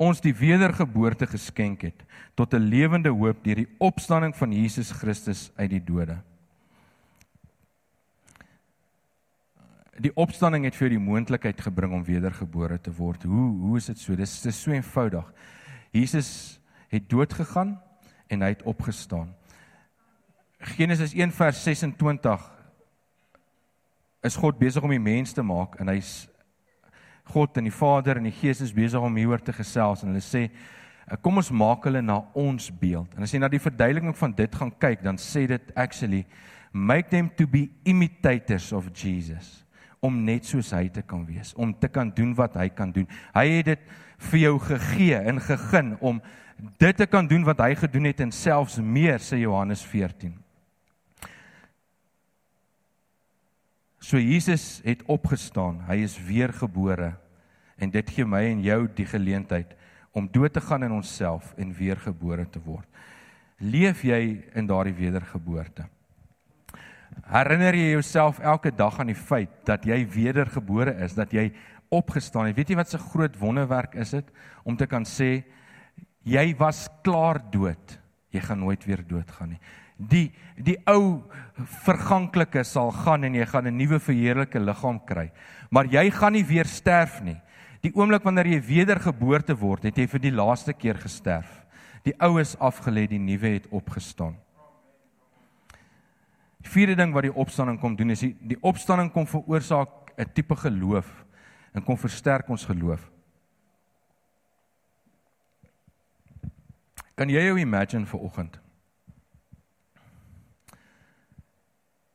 ons 0.00 0.22
die 0.24 0.32
wedergeboorte 0.32 1.28
geskenk 1.28 1.84
het 1.84 2.04
tot 2.34 2.54
'n 2.54 2.68
lewende 2.72 3.10
hoop 3.12 3.44
deur 3.44 3.56
die 3.56 3.74
opstanding 3.78 4.34
van 4.36 4.52
Jesus 4.52 4.90
Christus 4.90 5.50
uit 5.56 5.70
die 5.70 5.84
dode. 5.84 6.16
Die 10.00 10.16
opstanding 10.16 10.64
het 10.64 10.74
vir 10.74 10.88
jou 10.88 10.98
die 10.98 11.06
moontlikheid 11.10 11.60
gebring 11.60 11.92
om 11.92 12.04
wedergebore 12.04 12.80
te 12.80 12.92
word. 12.92 13.22
Hoe 13.22 13.58
hoe 13.60 13.76
is 13.76 13.86
dit 13.86 13.98
so? 13.98 14.16
Dis 14.16 14.40
dis 14.40 14.62
so 14.62 14.70
eenvoudig. 14.70 15.32
Jesus 15.92 16.60
het 16.88 17.08
dood 17.08 17.32
gegaan 17.32 17.80
en 18.28 18.40
hy 18.40 18.48
het 18.48 18.62
opgestaan. 18.62 19.34
Genesis 20.58 21.12
1 21.12 21.30
vers 21.32 21.62
26 21.62 22.50
is 24.22 24.36
God 24.36 24.58
besig 24.58 24.82
om 24.82 24.90
die 24.90 25.00
mens 25.00 25.32
te 25.32 25.42
maak 25.42 25.78
en 25.80 25.88
hy's 25.88 26.29
God 27.30 27.56
en 27.60 27.68
die 27.68 27.74
Vader 27.74 28.18
en 28.18 28.28
die 28.28 28.34
Gees 28.34 28.60
is 28.64 28.74
besig 28.74 29.00
om 29.00 29.16
hieroor 29.18 29.42
te 29.44 29.54
gesels 29.54 30.04
en 30.04 30.12
hulle 30.12 30.24
sê 30.24 30.46
eh, 30.48 31.16
kom 31.22 31.40
ons 31.40 31.52
maak 31.54 31.86
hulle 31.88 32.02
na 32.02 32.20
ons 32.38 32.70
beeld. 32.80 33.14
En 33.16 33.26
as 33.26 33.34
jy 33.34 33.40
na 33.42 33.50
die 33.50 33.62
verduideliking 33.62 34.16
van 34.18 34.34
dit 34.36 34.60
gaan 34.60 34.72
kyk, 34.82 35.04
dan 35.06 35.18
sê 35.20 35.46
dit 35.50 35.72
actually 35.78 36.24
make 36.72 37.10
them 37.10 37.30
to 37.36 37.46
be 37.50 37.68
imitators 37.88 38.70
of 38.72 38.90
Jesus 38.94 39.60
om 40.00 40.22
net 40.24 40.46
soos 40.48 40.70
hy 40.72 40.86
te 40.88 41.02
kan 41.04 41.26
wees, 41.28 41.52
om 41.60 41.74
te 41.76 41.90
kan 41.92 42.08
doen 42.16 42.32
wat 42.38 42.54
hy 42.56 42.70
kan 42.72 42.92
doen. 42.94 43.08
Hy 43.34 43.46
het 43.58 43.74
dit 43.74 43.90
vir 44.30 44.44
jou 44.46 44.54
gegee 44.64 45.18
en 45.28 45.40
gegee 45.44 45.96
om 46.00 46.20
dit 46.80 46.96
te 46.96 47.06
kan 47.08 47.28
doen 47.28 47.44
wat 47.44 47.60
hy 47.64 47.74
gedoen 47.78 48.08
het 48.08 48.20
en 48.24 48.32
selfs 48.32 48.78
meer 48.80 49.20
sê 49.20 49.42
Johannes 49.42 49.84
14. 49.84 50.32
So 54.00 54.18
Jesus 54.18 54.80
het 54.84 55.02
opgestaan. 55.12 55.82
Hy 55.88 56.00
is 56.04 56.16
weergebore 56.16 57.12
en 57.80 57.90
dit 57.90 58.10
gee 58.14 58.26
my 58.28 58.42
en 58.50 58.62
jou 58.64 58.80
die 58.96 59.06
geleentheid 59.08 59.72
om 60.16 60.28
dood 60.28 60.52
te 60.52 60.62
gaan 60.64 60.84
in 60.84 60.92
onsself 60.92 61.54
en 61.60 61.72
weergebore 61.74 62.46
te 62.50 62.60
word. 62.64 62.86
Leef 63.60 64.04
jy 64.04 64.40
in 64.56 64.68
daardie 64.68 64.96
wedergeboorte? 64.96 65.86
Herinner 67.30 67.76
jy 67.76 67.90
jouself 67.96 68.38
elke 68.38 68.72
dag 68.74 68.98
aan 69.00 69.10
die 69.12 69.18
feit 69.18 69.52
dat 69.68 69.84
jy 69.86 70.02
wedergebore 70.08 70.94
is, 71.04 71.14
dat 71.14 71.32
jy 71.32 71.50
opgestaan 71.90 72.48
het? 72.48 72.56
Weet 72.56 72.70
jy 72.70 72.76
wat 72.76 72.94
'n 72.94 73.08
groot 73.10 73.36
wonderwerk 73.38 73.94
is 73.94 74.10
dit 74.10 74.26
om 74.64 74.76
te 74.76 74.86
kan 74.86 75.04
sê 75.04 75.44
jy 76.22 76.54
was 76.56 76.88
klaar 77.02 77.40
dood. 77.50 77.98
Jy 78.30 78.40
gaan 78.40 78.58
nooit 78.58 78.84
weer 78.84 79.02
doodgaan 79.06 79.48
nie 79.48 79.60
die 80.00 80.30
die 80.60 80.76
ou 80.88 81.22
verganklike 81.84 82.62
sal 82.64 82.90
gaan 82.92 83.24
en 83.24 83.34
jy 83.34 83.46
gaan 83.46 83.66
'n 83.66 83.76
nuwe 83.76 83.98
verheerlike 83.98 84.58
liggaam 84.58 85.00
kry. 85.04 85.30
Maar 85.70 85.86
jy 85.86 86.10
gaan 86.10 86.32
nie 86.32 86.44
weer 86.44 86.66
sterf 86.66 87.22
nie. 87.22 87.40
Die 87.80 87.92
oomblik 87.96 88.24
wanneer 88.26 88.50
jy 88.50 88.60
wedergeboorte 88.64 89.56
word, 89.56 89.86
het 89.88 89.96
jy 89.96 90.06
vir 90.10 90.22
die 90.26 90.34
laaste 90.34 90.74
keer 90.76 91.00
gesterf. 91.00 91.48
Die 92.04 92.14
ou 92.20 92.38
is 92.40 92.56
afgelê, 92.60 93.06
die 93.08 93.20
nuwe 93.20 93.54
het 93.56 93.68
opgestaan. 93.72 94.36
Die 96.60 96.68
vierde 96.68 96.96
ding 96.98 97.14
wat 97.16 97.24
die 97.24 97.34
opstanding 97.34 97.78
kom 97.80 97.94
doen 97.96 98.12
is 98.12 98.20
die, 98.24 98.34
die 98.52 98.58
opstanding 98.60 99.08
kom 99.12 99.26
veroorsaak 99.26 100.12
'n 100.18 100.32
tipe 100.34 100.56
geloof 100.56 101.08
en 101.72 101.82
kom 101.82 101.96
versterk 101.96 102.48
ons 102.48 102.64
geloof. 102.64 103.10
Kan 107.16 107.28
jy 107.28 107.40
jou 107.46 107.58
imagine 107.58 108.06
vir 108.06 108.20
oggend? 108.20 108.60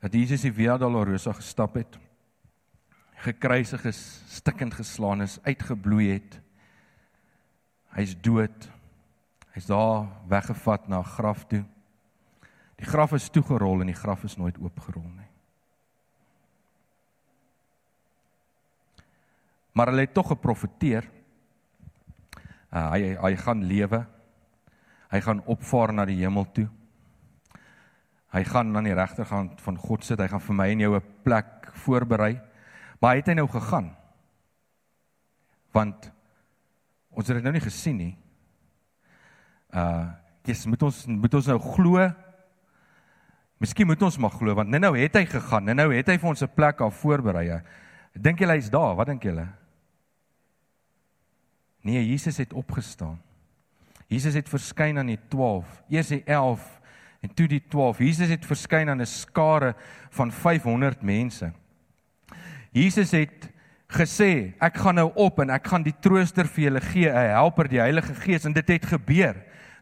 dat 0.05 0.13
Jesus 0.13 0.43
die 0.45 0.53
Via 0.53 0.77
Dolorosa 0.77 1.33
gestap 1.33 1.79
het, 1.79 1.95
gekruisig 3.25 3.85
is, 3.89 3.99
stikkend 4.29 4.75
geslaan 4.77 5.23
is, 5.25 5.39
uitgebloei 5.43 6.09
het. 6.13 6.39
Hy's 7.95 8.15
dood. 8.21 8.69
Hy's 9.55 9.69
daar 9.69 10.07
weggevat 10.27 10.87
na 10.87 10.99
'n 10.99 11.13
graf 11.15 11.45
toe. 11.47 11.63
Die 12.75 12.85
graf 12.85 13.13
is 13.13 13.29
toegerol 13.29 13.81
en 13.81 13.87
die 13.87 14.01
graf 14.01 14.23
is 14.23 14.37
nooit 14.37 14.57
oopgerol 14.59 15.09
nie. 15.15 15.29
Maar 19.71 19.87
hulle 19.91 20.05
het 20.07 20.13
tog 20.13 20.27
geprofeteer. 20.27 21.07
Uh, 22.71 22.91
hy 22.91 23.15
hy 23.15 23.35
gaan 23.35 23.63
lewe. 23.63 24.05
Hy 25.11 25.21
gaan 25.21 25.43
opvaar 25.45 25.93
na 25.93 26.05
die 26.05 26.19
hemel 26.19 26.47
toe. 26.51 26.67
Hy 28.35 28.43
gaan 28.43 28.75
aan 28.75 28.83
die 28.83 28.95
regterkant 28.95 29.61
van 29.61 29.77
God 29.77 30.03
sit. 30.03 30.19
Hy 30.19 30.27
gaan 30.27 30.43
vir 30.43 30.55
my 30.55 30.69
en 30.71 30.79
jou 30.79 30.95
'n 30.95 31.03
plek 31.23 31.71
voorberei. 31.71 32.41
Maar 33.05 33.13
hy 33.13 33.21
het 33.21 33.27
hy 33.29 33.33
nou 33.37 33.45
gegaan. 33.53 33.91
Want 35.77 36.07
ons 37.13 37.27
het 37.29 37.37
dit 37.37 37.45
nou 37.45 37.51
nie 37.53 37.61
gesien 37.61 37.99
nie. 38.01 38.13
Uh, 39.69 40.07
dis 40.47 40.63
moet 40.65 40.85
ons 40.87 41.03
moet 41.13 41.37
ons 41.37 41.49
nou 41.51 41.59
glo. 41.61 42.07
Miskien 43.61 43.85
moet 43.85 44.01
ons 44.07 44.17
maar 44.17 44.33
glo 44.33 44.57
want 44.57 44.73
nou 44.73 44.79
nou 44.81 44.95
het 44.97 45.19
hy 45.19 45.21
gegaan. 45.29 45.69
Nou 45.69 45.75
nou 45.77 45.91
het 45.93 46.09
hy 46.09 46.15
vir 46.17 46.31
ons 46.31 46.41
'n 46.41 46.55
plek 46.55 46.81
al 46.81 46.89
voorberei. 46.89 47.61
Dink 48.17 48.41
julle 48.41 48.57
hy's 48.57 48.71
daar? 48.73 48.95
Wat 48.97 49.07
dink 49.07 49.21
julle? 49.21 49.45
Nee, 51.85 52.01
Jesus 52.09 52.37
het 52.41 52.53
opgestaan. 52.53 53.21
Jesus 54.09 54.33
het 54.33 54.49
verskyn 54.49 54.97
aan 54.97 55.13
die 55.13 55.21
12, 55.29 55.83
eers 55.89 56.07
die 56.07 56.23
11 56.25 56.81
En 57.25 57.33
toe 57.33 57.47
die 57.49 57.63
12. 57.67 57.99
Jesus 58.05 58.29
het 58.29 58.45
verskyn 58.45 58.89
aan 58.89 59.01
'n 59.01 59.05
skare 59.05 59.75
van 60.09 60.31
500 60.31 61.01
mense. 61.01 61.53
Jesus 62.75 63.13
het 63.15 63.47
gesê, 63.95 64.51
ek 64.59 64.81
gaan 64.83 64.97
nou 64.99 65.07
op 65.15 65.39
en 65.39 65.53
ek 65.55 65.69
gaan 65.71 65.85
die 65.85 65.95
trooster 66.03 66.47
vir 66.51 66.67
julle 66.67 66.81
gee, 66.83 67.07
'n 67.07 67.31
helper, 67.31 67.69
die 67.71 67.79
Heilige 67.79 68.15
Gees 68.15 68.45
en 68.45 68.53
dit 68.53 68.67
het 68.67 68.85
gebeur. 68.85 69.35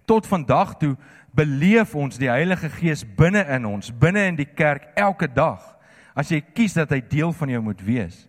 Tot 0.05 0.27
vandag 0.27 0.77
toe 0.77 0.95
beleef 1.33 1.95
ons 1.95 2.17
die 2.17 2.29
Heilige 2.29 2.69
Gees 2.69 3.03
binne 3.03 3.41
in 3.49 3.65
ons, 3.65 3.89
binne 3.91 4.27
in 4.27 4.35
die 4.35 4.45
kerk 4.45 4.91
elke 4.95 5.27
dag. 5.27 5.75
As 6.15 6.29
jy 6.29 6.41
kies 6.41 6.73
dat 6.73 6.89
hy 6.89 7.01
deel 7.01 7.33
van 7.33 7.49
jou 7.49 7.61
moet 7.61 7.81
wees. 7.81 8.27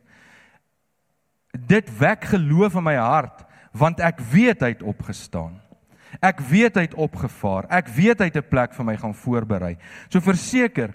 Dit 1.52 1.90
wek 1.98 2.24
geloof 2.24 2.74
in 2.74 2.84
my 2.84 2.96
hart 2.96 3.44
want 3.72 4.00
ek 4.00 4.20
weet 4.20 4.60
hy 4.62 4.68
het 4.68 4.82
opgestaan. 4.82 5.60
Ek 6.22 6.40
weet 6.40 6.76
hy 6.78 6.82
het 6.86 6.94
opgevaar. 6.94 7.66
Ek 7.68 7.88
weet 7.88 8.20
hy 8.20 8.24
het 8.30 8.36
'n 8.36 8.48
plek 8.48 8.72
vir 8.72 8.84
my 8.84 8.96
gaan 8.96 9.14
voorberei. 9.14 9.76
So 10.08 10.20
verseker 10.20 10.94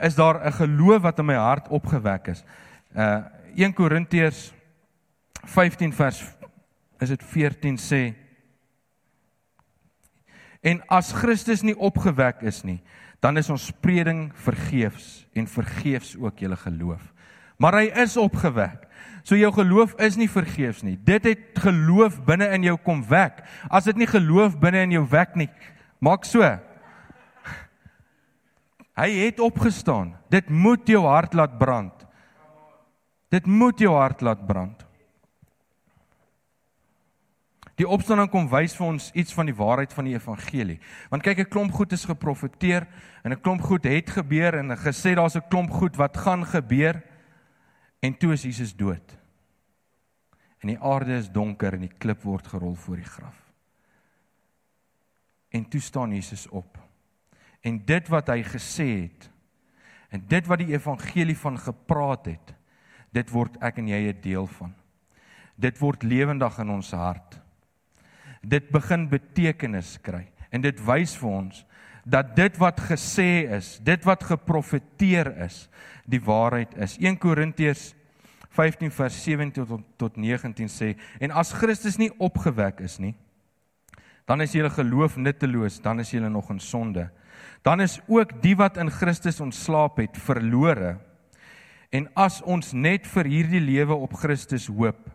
is 0.00 0.14
daar 0.14 0.40
'n 0.46 0.52
geloof 0.52 1.02
wat 1.02 1.18
in 1.18 1.26
my 1.26 1.34
hart 1.34 1.68
opgewek 1.68 2.28
is. 2.28 2.44
Uh 2.94 3.22
1 3.54 3.72
Korintiërs 3.74 4.52
15 5.42 5.92
vers 5.92 6.20
is 7.02 7.08
dit 7.08 7.22
14 7.22 7.78
sê 7.82 8.02
En 10.60 10.82
as 10.92 11.12
Christus 11.16 11.62
nie 11.64 11.76
opgewek 11.76 12.42
is 12.44 12.60
nie, 12.68 12.78
dan 13.24 13.40
is 13.40 13.48
ons 13.52 13.70
preding 13.80 14.28
vergeefs 14.44 15.24
en 15.36 15.48
vergeefs 15.48 16.12
ook 16.20 16.42
julle 16.44 16.56
geloof. 16.60 17.00
Maar 17.60 17.78
hy 17.80 17.86
is 18.02 18.16
opgewek. 18.20 18.86
So 19.24 19.36
jou 19.36 19.50
geloof 19.52 19.94
is 20.00 20.16
nie 20.20 20.28
vergeefs 20.32 20.84
nie. 20.84 20.96
Dit 20.96 21.26
het 21.28 21.60
geloof 21.60 22.18
binne 22.24 22.48
in 22.56 22.64
jou 22.70 22.76
kom 22.84 23.02
wek. 23.08 23.42
As 23.68 23.88
dit 23.88 24.00
nie 24.00 24.08
geloof 24.08 24.56
binne 24.60 24.84
in 24.86 24.94
jou 24.96 25.04
wek 25.12 25.36
nie, 25.36 25.48
maak 26.00 26.24
so. 26.28 26.44
Hy 28.96 29.10
het 29.24 29.40
opgestaan. 29.40 30.14
Dit 30.32 30.48
moet 30.48 30.88
jou 30.88 31.04
hart 31.04 31.36
laat 31.36 31.58
brand. 31.60 31.99
Dit 33.30 33.46
moet 33.46 33.78
jou 33.78 33.92
hart 33.94 34.20
laat 34.20 34.46
brand. 34.46 34.86
Die 37.78 37.88
opstanding 37.88 38.28
kom 38.28 38.48
wys 38.52 38.74
vir 38.76 38.86
ons 38.90 39.06
iets 39.16 39.32
van 39.32 39.48
die 39.48 39.56
waarheid 39.56 39.92
van 39.96 40.04
die 40.04 40.16
evangelie. 40.16 40.80
Want 41.08 41.22
kyk, 41.24 41.38
'n 41.38 41.48
klomp 41.48 41.72
goed 41.72 41.92
is 41.92 42.04
geprofeteer 42.04 42.86
en 43.24 43.32
'n 43.32 43.40
klomp 43.40 43.62
goed 43.62 43.84
het 43.84 44.10
gebeur 44.10 44.58
en 44.58 44.76
gesê 44.76 45.14
daar's 45.14 45.36
'n 45.36 45.48
klomp 45.48 45.70
goed 45.70 45.96
wat 45.96 46.16
gaan 46.16 46.44
gebeur. 46.44 47.02
En 48.00 48.16
toe 48.18 48.32
is 48.32 48.42
Jesus 48.42 48.76
dood. 48.76 49.18
En 50.60 50.68
die 50.68 50.78
aarde 50.78 51.16
is 51.16 51.30
donker 51.30 51.72
en 51.72 51.80
die 51.80 51.96
klip 51.98 52.22
word 52.22 52.46
gerol 52.46 52.74
voor 52.74 52.96
die 52.96 53.04
graf. 53.04 53.52
En 55.48 55.68
toe 55.68 55.80
staan 55.80 56.12
Jesus 56.12 56.48
op. 56.48 56.78
En 57.60 57.84
dit 57.84 58.08
wat 58.08 58.26
hy 58.26 58.42
gesê 58.42 58.88
het 59.02 59.30
en 60.08 60.24
dit 60.26 60.46
wat 60.46 60.58
die 60.58 60.72
evangelie 60.72 61.38
van 61.38 61.58
gepraat 61.58 62.26
het, 62.26 62.54
dit 63.12 63.30
word 63.30 63.56
ek 63.62 63.78
en 63.78 63.88
jy 63.88 64.08
'n 64.08 64.20
deel 64.22 64.46
van. 64.46 64.74
Dit 65.58 65.78
word 65.78 66.02
lewendig 66.02 66.58
in 66.58 66.70
ons 66.70 66.90
hart. 66.90 67.40
Dit 68.42 68.70
begin 68.70 69.08
betekenis 69.08 69.98
kry 70.02 70.26
en 70.50 70.60
dit 70.60 70.86
wys 70.86 71.16
vir 71.16 71.30
ons 71.30 71.64
dat 72.04 72.36
dit 72.36 72.56
wat 72.56 72.80
gesê 72.80 73.46
is, 73.50 73.78
dit 73.78 74.04
wat 74.04 74.24
geprofeteer 74.24 75.36
is, 75.44 75.68
die 76.06 76.20
waarheid 76.20 76.74
is. 76.78 76.96
1 76.98 77.18
Korintiërs 77.18 77.94
15 78.48 78.90
vers 78.90 79.24
17 79.24 79.52
tot 79.52 79.80
tot 79.96 80.16
19 80.16 80.68
sê 80.68 80.96
en 81.20 81.30
as 81.30 81.52
Christus 81.52 81.98
nie 81.98 82.10
opgewek 82.18 82.80
is 82.80 82.98
nie 82.98 83.14
dan 84.30 84.44
is 84.44 84.52
julle 84.54 84.70
geloof 84.70 85.16
nutteloos, 85.18 85.80
dan 85.82 85.98
is 85.98 86.12
julle 86.14 86.28
nog 86.30 86.52
in 86.52 86.60
sonde. 86.62 87.08
Dan 87.66 87.80
is 87.80 87.98
ook 88.06 88.36
die 88.42 88.54
wat 88.54 88.76
in 88.78 88.90
Christus 88.90 89.40
ontslaap 89.42 89.98
het 89.98 90.18
verlore. 90.22 91.00
En 91.90 92.06
as 92.14 92.38
ons 92.46 92.72
net 92.72 93.06
vir 93.10 93.26
hierdie 93.26 93.62
lewe 93.62 93.96
op 93.98 94.14
Christus 94.14 94.68
hoop, 94.70 95.08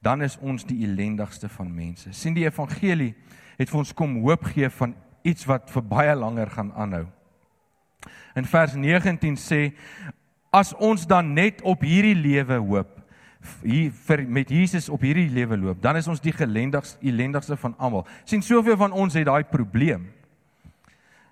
dan 0.00 0.22
is 0.24 0.38
ons 0.40 0.64
die 0.64 0.80
ellendigste 0.86 1.50
van 1.52 1.68
mense. 1.74 2.12
sien 2.12 2.34
die 2.34 2.46
evangelie 2.46 3.14
het 3.58 3.70
vir 3.70 3.78
ons 3.78 3.92
kom 3.92 4.20
hoop 4.22 4.44
gee 4.54 4.70
van 4.70 4.94
iets 5.26 5.44
wat 5.46 5.70
vir 5.70 5.82
baie 5.82 6.14
langer 6.14 6.50
gaan 6.50 6.72
aanhou. 6.72 7.06
In 8.38 8.46
vers 8.46 8.76
19 8.78 9.36
sê 9.36 9.72
as 10.54 10.72
ons 10.74 11.04
dan 11.06 11.34
net 11.34 11.60
op 11.62 11.82
hierdie 11.82 12.16
lewe 12.16 12.60
hoop 12.62 12.94
hier 13.62 13.90
vir 14.06 14.24
met 14.26 14.50
Jesus 14.50 14.88
op 14.88 15.02
hierdie 15.06 15.28
lewe 15.30 15.56
loop, 15.56 15.82
dan 15.82 15.96
is 15.96 16.08
ons 16.10 16.22
die 16.22 16.34
gelendigste 16.34 16.98
ellendigste 17.06 17.56
van 17.56 17.74
almal. 17.78 18.06
sien 18.24 18.42
soveel 18.42 18.76
van 18.76 18.92
ons 18.92 19.14
het 19.14 19.26
daai 19.26 19.44
probleem 19.44 20.08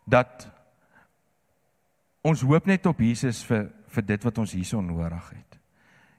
dat 0.06 0.47
ons 2.23 2.42
hoop 2.42 2.66
net 2.66 2.87
op 2.87 3.00
Jesus 3.00 3.42
vir 3.45 3.71
vir 3.97 4.07
dit 4.12 4.26
wat 4.29 4.38
ons 4.43 4.55
hierson 4.57 4.87
nodig 4.87 5.33
het. 5.33 5.59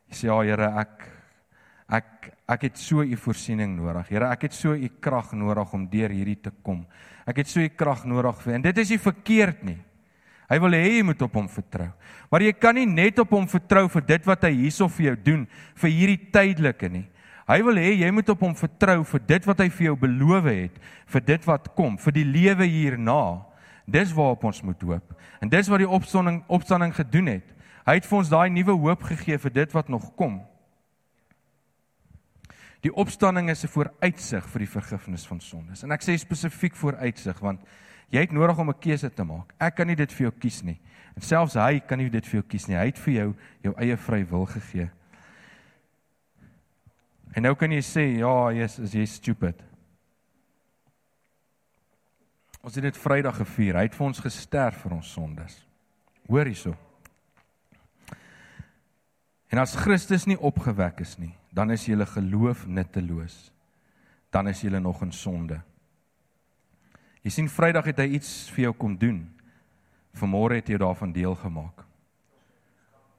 Jy 0.10 0.20
sê 0.20 0.30
ja 0.30 0.38
Here, 0.44 0.72
ek 0.84 1.08
ek 1.88 2.32
ek 2.48 2.64
het 2.70 2.80
so 2.80 3.04
u 3.04 3.18
voorsiening 3.20 3.76
nodig. 3.76 4.08
Here, 4.12 4.30
ek 4.32 4.48
het 4.48 4.56
so 4.56 4.76
u 4.76 4.90
krag 5.04 5.34
nodig 5.36 5.74
om 5.76 5.88
deur 5.92 6.14
hierdie 6.16 6.40
te 6.48 6.52
kom. 6.64 6.86
Ek 7.28 7.42
het 7.44 7.52
so 7.52 7.60
u 7.60 7.68
krag 7.70 8.06
nodig 8.08 8.40
vir 8.44 8.56
en 8.56 8.66
dit 8.70 8.78
is 8.84 8.94
nie 8.96 9.04
verkeerd 9.04 9.66
nie. 9.68 9.80
Hy 10.48 10.62
wil 10.64 10.78
hê 10.78 10.84
jy 10.96 11.04
moet 11.04 11.22
op 11.26 11.34
hom 11.36 11.48
vertrou. 11.52 11.90
Maar 12.32 12.46
jy 12.46 12.54
kan 12.56 12.78
nie 12.80 12.88
net 12.88 13.20
op 13.20 13.34
hom 13.36 13.48
vertrou 13.52 13.84
vir 13.92 14.06
dit 14.14 14.28
wat 14.30 14.46
hy 14.48 14.54
hierso 14.62 14.88
vir 14.96 15.10
jou 15.10 15.16
doen 15.26 15.42
vir 15.82 15.92
hierdie 15.92 16.32
tydelike 16.32 16.90
nie. 16.92 17.04
Hy 17.48 17.60
wil 17.64 17.80
hê 17.80 17.94
jy 18.00 18.12
moet 18.12 18.32
op 18.32 18.42
hom 18.44 18.56
vertrou 18.60 19.02
vir 19.08 19.24
dit 19.28 19.46
wat 19.48 19.62
hy 19.64 19.68
vir 19.72 19.90
jou 19.90 19.98
beloof 20.00 20.48
het, 20.52 20.80
vir 21.08 21.26
dit 21.28 21.46
wat 21.48 21.70
kom, 21.76 21.96
vir 22.00 22.16
die 22.16 22.26
lewe 22.28 22.68
hierna. 22.68 23.22
Dis 23.88 24.12
waarop 24.16 24.44
ons 24.50 24.64
moet 24.68 24.82
hoop. 24.84 25.14
En 25.44 25.52
dis 25.52 25.70
wat 25.72 25.84
die 25.84 25.88
opstanding 26.00 26.42
opstanding 26.52 26.96
gedoen 26.96 27.32
het. 27.38 27.54
Hy 27.88 27.98
het 27.98 28.06
vir 28.06 28.18
ons 28.18 28.30
daai 28.30 28.50
nuwe 28.52 28.76
hoop 28.76 29.04
gegee 29.08 29.38
vir 29.40 29.54
dit 29.54 29.74
wat 29.74 29.90
nog 29.90 30.12
kom. 30.16 30.42
Die 32.84 32.94
opstanding 32.94 33.50
is 33.50 33.64
'n 33.64 33.68
vooruitsig 33.68 34.50
vir 34.50 34.60
die 34.60 34.70
vergifnis 34.70 35.28
van 35.28 35.40
sondes. 35.40 35.84
En 35.84 35.92
ek 35.92 36.04
sê 36.04 36.18
spesifiek 36.18 36.76
vooruitsig 36.76 37.40
want 37.40 37.62
Jy 38.08 38.24
het 38.24 38.32
nodig 38.32 38.58
om 38.58 38.70
'n 38.70 38.80
keuse 38.80 39.14
te 39.14 39.24
maak. 39.24 39.54
Ek 39.58 39.76
kan 39.76 39.88
nie 39.88 39.96
dit 39.96 40.14
vir 40.14 40.22
jou 40.22 40.32
kies 40.40 40.62
nie. 40.62 40.80
En 41.16 41.22
selfs 41.22 41.54
hy 41.54 41.80
kan 41.80 41.98
nie 41.98 42.10
dit 42.10 42.26
vir 42.26 42.40
jou 42.40 42.44
kies 42.44 42.68
nie. 42.68 42.78
Hy 42.78 42.86
het 42.86 43.00
vir 43.00 43.14
jou 43.14 43.36
jou 43.64 43.74
eie 43.78 43.98
vrye 43.98 44.26
wil 44.26 44.46
gegee. 44.46 44.90
En 47.34 47.44
nou 47.44 47.56
kan 47.56 47.72
jy 47.72 47.82
sê, 47.82 48.18
ja, 48.18 48.52
jy's 48.52 48.80
is 48.80 48.94
jy 48.94 49.06
stupid. 49.06 49.64
Ons 52.62 52.76
het 52.76 52.84
dit 52.84 52.98
Vrydag 52.98 53.36
gevier. 53.36 53.76
Hy 53.76 53.82
het 53.82 53.96
vir 53.96 54.08
ons 54.08 54.20
gesterf 54.20 54.78
vir 54.78 54.92
ons 54.92 55.12
sondes. 55.12 55.68
Hoor 56.28 56.46
hierso. 56.46 56.87
En 59.48 59.62
as 59.62 59.76
Christus 59.80 60.26
nie 60.28 60.40
opgewek 60.40 61.00
is 61.06 61.16
nie, 61.22 61.32
dan 61.56 61.72
is 61.72 61.86
julle 61.88 62.06
geloof 62.06 62.66
nutteloos. 62.68 63.48
Dan 64.30 64.48
is 64.52 64.62
julle 64.62 64.80
nog 64.80 65.02
in 65.02 65.12
sonde. 65.16 65.62
Jy 67.24 67.32
sien 67.32 67.50
Vrydag 67.52 67.88
het 67.88 68.00
hy 68.04 68.10
iets 68.20 68.50
vir 68.56 68.68
jou 68.68 68.74
kom 68.76 68.96
doen. 69.00 69.22
Vanmôre 70.18 70.60
het 70.60 70.70
jy 70.72 70.80
daarvan 70.82 71.14
deel 71.16 71.36
gemaak. 71.40 71.84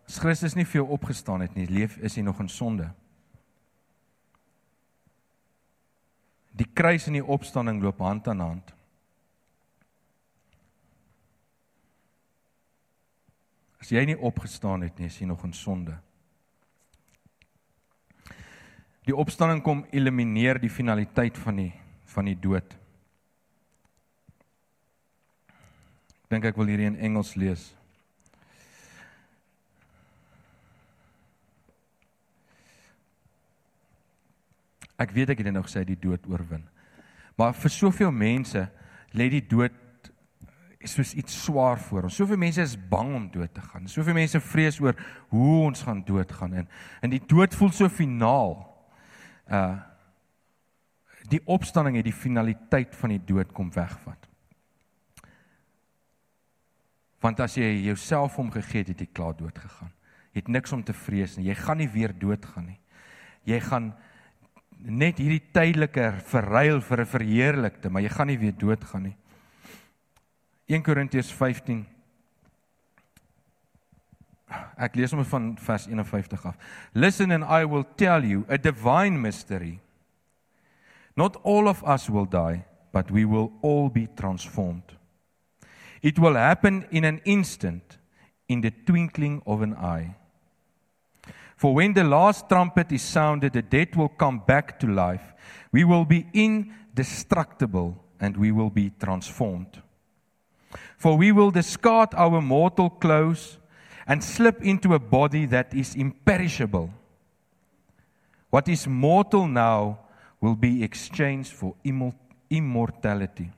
As 0.08 0.20
Christus 0.20 0.56
nie 0.56 0.66
vir 0.68 0.82
jou 0.82 0.88
opgestaan 0.96 1.44
het 1.44 1.56
nie, 1.56 1.66
leef 1.68 1.98
is 2.04 2.16
jy 2.16 2.24
nog 2.24 2.40
in 2.40 2.48
sonde. 2.48 2.88
Die 6.56 6.68
kruis 6.74 7.06
en 7.08 7.18
die 7.18 7.24
opstanding 7.24 7.80
loop 7.82 8.00
hand 8.02 8.28
aan 8.28 8.40
hand. 8.42 8.72
As 13.78 13.92
jy 13.92 14.02
nie 14.08 14.16
opgestaan 14.16 14.82
het 14.84 14.98
nie, 14.98 15.08
is 15.08 15.20
jy 15.20 15.28
nog 15.28 15.44
in 15.46 15.54
sonde. 15.54 15.96
Die 19.08 19.16
opstanding 19.16 19.62
kom 19.64 19.86
elimineer 19.88 20.60
die 20.60 20.72
finaliteit 20.72 21.38
van 21.40 21.64
die 21.64 21.72
van 22.08 22.28
die 22.28 22.36
dood. 22.36 22.74
dink 26.28 26.44
ek 26.44 26.58
wil 26.60 26.68
hierdie 26.68 26.88
in 26.90 26.98
Engels 27.00 27.32
lees. 27.40 27.70
Ek 35.00 35.14
weet 35.16 35.32
ek 35.32 35.40
het 35.40 35.52
nog 35.54 35.68
gesê 35.68 35.84
die 35.88 35.96
dood 35.96 36.26
oorwin. 36.28 36.66
Maar 37.38 37.54
vir 37.56 37.72
soveel 37.72 38.12
mense 38.12 38.66
lê 39.16 39.28
die 39.32 39.44
dood 39.44 39.76
soos 40.84 41.14
iets 41.16 41.34
swaar 41.46 41.80
voor 41.80 42.06
ons. 42.08 42.16
Soveel 42.18 42.40
mense 42.40 42.60
is 42.62 42.76
bang 42.76 43.14
om 43.14 43.28
dood 43.32 43.54
te 43.54 43.62
gaan. 43.64 43.88
Soveel 43.88 44.16
mense 44.18 44.40
vrees 44.42 44.80
oor 44.82 44.98
hoe 45.32 45.54
ons 45.64 45.82
gaan 45.86 46.04
doodgaan 46.04 46.60
en 46.60 46.68
en 47.00 47.14
die 47.14 47.24
dood 47.24 47.56
voel 47.56 47.72
so 47.72 47.88
finaal. 47.88 48.67
Uh 49.50 49.76
die 51.28 51.42
opstanding 51.44 51.98
het 51.98 52.06
die 52.06 52.16
finaliteit 52.16 52.94
van 52.96 53.12
die 53.12 53.20
dood 53.20 53.50
kom 53.52 53.68
wegvat. 53.74 54.22
Want 57.20 57.40
as 57.44 57.58
jy 57.58 57.66
jouself 57.84 58.38
omgegee 58.40 58.80
het, 58.80 58.94
het 58.94 59.02
jy 59.02 59.08
klaar 59.12 59.34
dood 59.36 59.58
gegaan. 59.58 59.90
Jy 60.32 60.40
het 60.40 60.48
niks 60.54 60.72
om 60.72 60.84
te 60.86 60.94
vrees 60.96 61.36
nie. 61.36 61.50
Jy 61.50 61.56
gaan 61.58 61.82
nie 61.82 61.88
weer 61.92 62.14
doodgaan 62.16 62.70
nie. 62.70 62.78
Jy 63.44 63.60
gaan 63.66 63.90
net 64.78 65.18
hierdie 65.18 65.42
tydelike 65.52 66.12
verruil 66.30 66.80
vir 66.80 67.00
'n 67.00 67.12
verheerlikte, 67.12 67.90
maar 67.90 68.02
jy 68.02 68.08
gaan 68.08 68.26
nie 68.26 68.38
weer 68.38 68.56
doodgaan 68.56 69.02
nie. 69.02 69.16
1 70.66 70.82
Korintiërs 70.82 71.32
15 71.32 71.86
Ek 74.78 74.94
lees 74.94 75.12
hom 75.12 75.24
van 75.26 75.56
vers 75.58 75.88
51 75.90 76.46
af. 76.46 76.56
Listen 76.94 77.32
and 77.32 77.44
I 77.44 77.64
will 77.64 77.84
tell 77.96 78.24
you 78.24 78.44
a 78.48 78.58
divine 78.58 79.20
mystery. 79.20 79.80
Not 81.16 81.36
all 81.42 81.68
of 81.68 81.82
us 81.82 82.08
will 82.08 82.26
die, 82.26 82.64
but 82.92 83.10
we 83.10 83.24
will 83.24 83.50
all 83.60 83.88
be 83.90 84.06
transformed. 84.06 84.96
It 86.00 86.18
will 86.18 86.34
happen 86.34 86.86
in 86.90 87.04
an 87.04 87.20
instant, 87.24 87.98
in 88.46 88.60
the 88.60 88.70
twinkling 88.86 89.42
of 89.46 89.62
an 89.62 89.74
eye. 89.74 90.14
For 91.56 91.74
when 91.74 91.92
the 91.92 92.04
last 92.04 92.48
trumpet 92.48 92.92
is 92.92 93.02
sounded, 93.02 93.52
the 93.52 93.62
dead 93.62 93.96
will 93.96 94.10
come 94.10 94.38
back 94.46 94.78
to 94.78 94.86
life. 94.86 95.34
We 95.72 95.82
will 95.82 96.04
be 96.04 96.28
indestructible 96.32 97.96
and 98.20 98.36
we 98.36 98.52
will 98.52 98.70
be 98.70 98.92
transformed. 99.00 99.82
For 100.96 101.16
we 101.16 101.32
will 101.32 101.50
discard 101.50 102.14
our 102.14 102.40
mortal 102.40 102.90
clothes 102.90 103.57
and 104.08 104.24
slip 104.24 104.62
into 104.64 104.94
a 104.94 104.98
body 104.98 105.44
that 105.46 105.74
is 105.74 105.94
imperishable. 105.94 106.90
What 108.50 108.66
is 108.66 108.88
mortal 108.88 109.46
now 109.46 109.98
will 110.40 110.56
be 110.56 110.82
exchanged 110.82 111.52
for 111.52 111.74
immortality. 112.50 113.50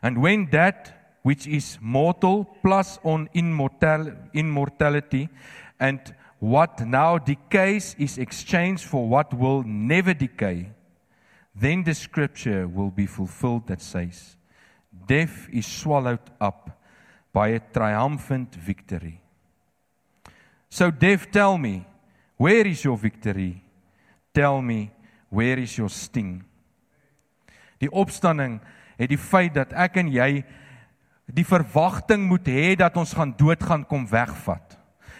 And 0.00 0.22
when 0.22 0.48
that 0.50 0.98
which 1.22 1.46
is 1.46 1.78
mortal 1.80 2.44
plus 2.62 2.98
on 3.02 3.28
immortal 3.34 4.12
immortality 4.32 5.28
and 5.80 6.14
what 6.38 6.86
now 6.86 7.18
decays 7.18 7.96
is 7.98 8.18
exchanged 8.18 8.84
for 8.84 9.08
what 9.08 9.34
will 9.34 9.64
never 9.64 10.14
decay 10.14 10.70
then 11.54 11.82
the 11.82 11.92
scripture 11.92 12.68
will 12.68 12.90
be 12.90 13.06
fulfilled 13.06 13.66
that 13.66 13.82
says 13.82 14.36
death 15.06 15.48
is 15.52 15.66
swallowed 15.66 16.30
up 16.40 16.77
by 17.38 17.54
a 17.54 17.62
triumphant 17.72 18.58
victory 18.66 19.14
so 20.68 20.90
death 20.90 21.30
tell 21.30 21.56
me 21.58 21.86
where 22.36 22.66
is 22.66 22.82
your 22.82 22.98
victory 22.98 23.62
tell 24.34 24.60
me 24.62 24.90
where 25.30 25.62
is 25.62 25.78
your 25.78 25.90
sting 25.90 26.42
die 27.78 27.90
opstanding 27.90 28.58
het 28.98 29.12
die 29.12 29.20
feit 29.30 29.54
dat 29.54 29.72
ek 29.86 30.00
en 30.02 30.10
jy 30.10 30.32
die 31.34 31.44
verwagting 31.44 32.24
moet 32.28 32.48
hê 32.48 32.72
dat 32.78 32.96
ons 32.96 33.12
gaan 33.16 33.34
doodgaan 33.36 33.84
kom 33.88 34.06
wegvat. 34.08 34.76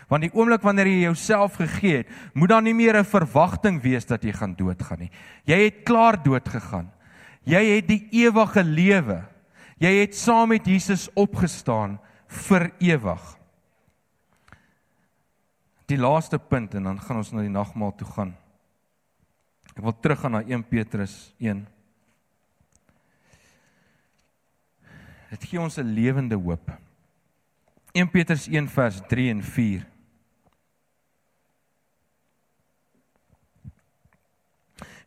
Want 0.09 0.25
die 0.25 0.33
oomblik 0.33 0.65
wanneer 0.65 0.89
jy 0.89 1.03
jouself 1.05 1.59
gegee 1.61 2.01
het, 2.01 2.13
moet 2.33 2.49
daar 2.49 2.65
nie 2.65 2.75
meer 2.75 2.97
'n 2.97 3.05
verwagting 3.05 3.81
wees 3.83 4.07
dat 4.07 4.25
jy 4.25 4.33
gaan 4.33 4.55
doodgaan 4.55 4.99
nie. 4.99 5.11
Jy 5.45 5.65
het 5.65 5.85
klaar 5.85 6.17
dood 6.23 6.49
gegaan. 6.49 6.91
Jy 7.45 7.77
het 7.77 7.89
die 7.89 8.09
ewige 8.11 8.65
lewe. 8.65 9.25
Jy 9.79 10.01
het 10.01 10.15
saam 10.15 10.49
met 10.49 10.65
Jesus 10.67 11.09
opgestaan 11.15 12.01
vir 12.29 12.71
ewig. 12.79 13.25
Die 15.89 15.99
laaste 15.99 16.39
punt 16.39 16.75
en 16.75 16.85
dan 16.85 17.01
gaan 17.01 17.17
ons 17.17 17.33
na 17.33 17.43
die 17.43 17.53
nagmaal 17.53 17.95
toe 17.97 18.09
gaan. 18.13 18.37
Ek 19.75 19.83
wil 19.83 19.97
teruggaan 19.97 20.37
na 20.37 20.43
1 20.45 20.65
Petrus 20.69 21.33
1 21.39 21.67
Dit 25.29 25.45
gee 25.45 25.61
ons 25.61 25.77
'n 25.77 25.93
lewende 25.93 26.37
hoop. 26.37 26.73
1 27.93 28.11
Petrus 28.11 28.47
1 28.47 28.69
vers 28.69 29.01
3 29.09 29.31
en 29.31 29.43
4. 29.43 29.87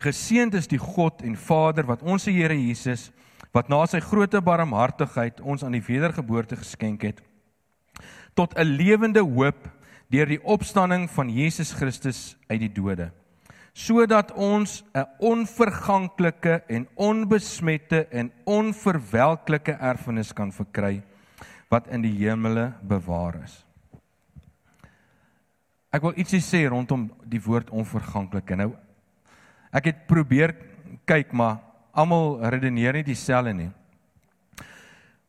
Geseënd 0.02 0.54
is 0.54 0.68
die 0.68 0.82
God 0.82 1.22
en 1.22 1.38
Vader 1.38 1.86
wat 1.86 2.02
ons 2.02 2.26
Here 2.26 2.58
Jesus 2.58 3.12
wat 3.52 3.70
na 3.70 3.86
sy 3.86 4.00
groote 4.00 4.42
barmhartigheid 4.42 5.42
ons 5.42 5.64
aan 5.64 5.76
die 5.76 5.86
wedergeboorte 5.86 6.56
geskenk 6.56 7.02
het 7.02 7.22
tot 8.34 8.54
'n 8.58 8.78
lewende 8.78 9.22
hoop 9.22 9.70
deur 10.10 10.26
die 10.26 10.44
opstanding 10.44 11.10
van 11.10 11.30
Jesus 11.30 11.74
Christus 11.74 12.38
uit 12.48 12.60
die 12.60 12.74
dode 12.74 13.12
sodat 13.74 14.32
ons 14.32 14.84
'n 14.94 15.08
onverganklike 15.20 16.64
en 16.68 16.88
onbesmette 16.96 18.08
en 18.12 18.32
onverwelklike 18.44 19.72
erfenis 19.72 20.34
kan 20.34 20.52
verkry 20.52 21.02
wat 21.70 21.88
in 21.88 22.02
die 22.02 22.18
hemele 22.28 22.74
bewaar 22.84 23.44
is. 23.44 23.66
Ek 25.92 26.02
wil 26.02 26.16
ietsie 26.16 26.42
sê 26.44 26.68
rondom 26.70 27.10
die 27.24 27.42
woord 27.42 27.70
onverganklike. 27.70 28.56
Nou 28.56 28.76
ek 29.72 29.86
het 29.86 30.08
probeer 30.08 30.56
kyk, 31.06 31.32
maar 31.32 31.60
almal 31.94 32.40
redeneer 32.52 32.94
nie 32.94 33.04
dieselfde 33.04 33.54
nie. 33.54 33.70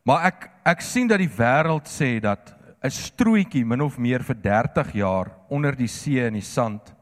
Maar 0.03 0.27
ek 0.31 0.49
ek 0.67 0.81
sien 0.83 1.07
dat 1.07 1.19
die 1.19 1.31
wêreld 1.31 1.87
sê 1.87 2.19
dat 2.19 2.53
'n 2.83 2.91
strootjie 2.91 3.65
min 3.65 3.81
of 3.81 3.97
meer 3.97 4.23
vir 4.23 4.35
30 4.35 4.93
jaar 4.93 5.31
onder 5.49 5.75
die 5.75 5.87
see 5.87 6.19
in 6.19 6.33
die 6.33 6.41
sand 6.41 6.93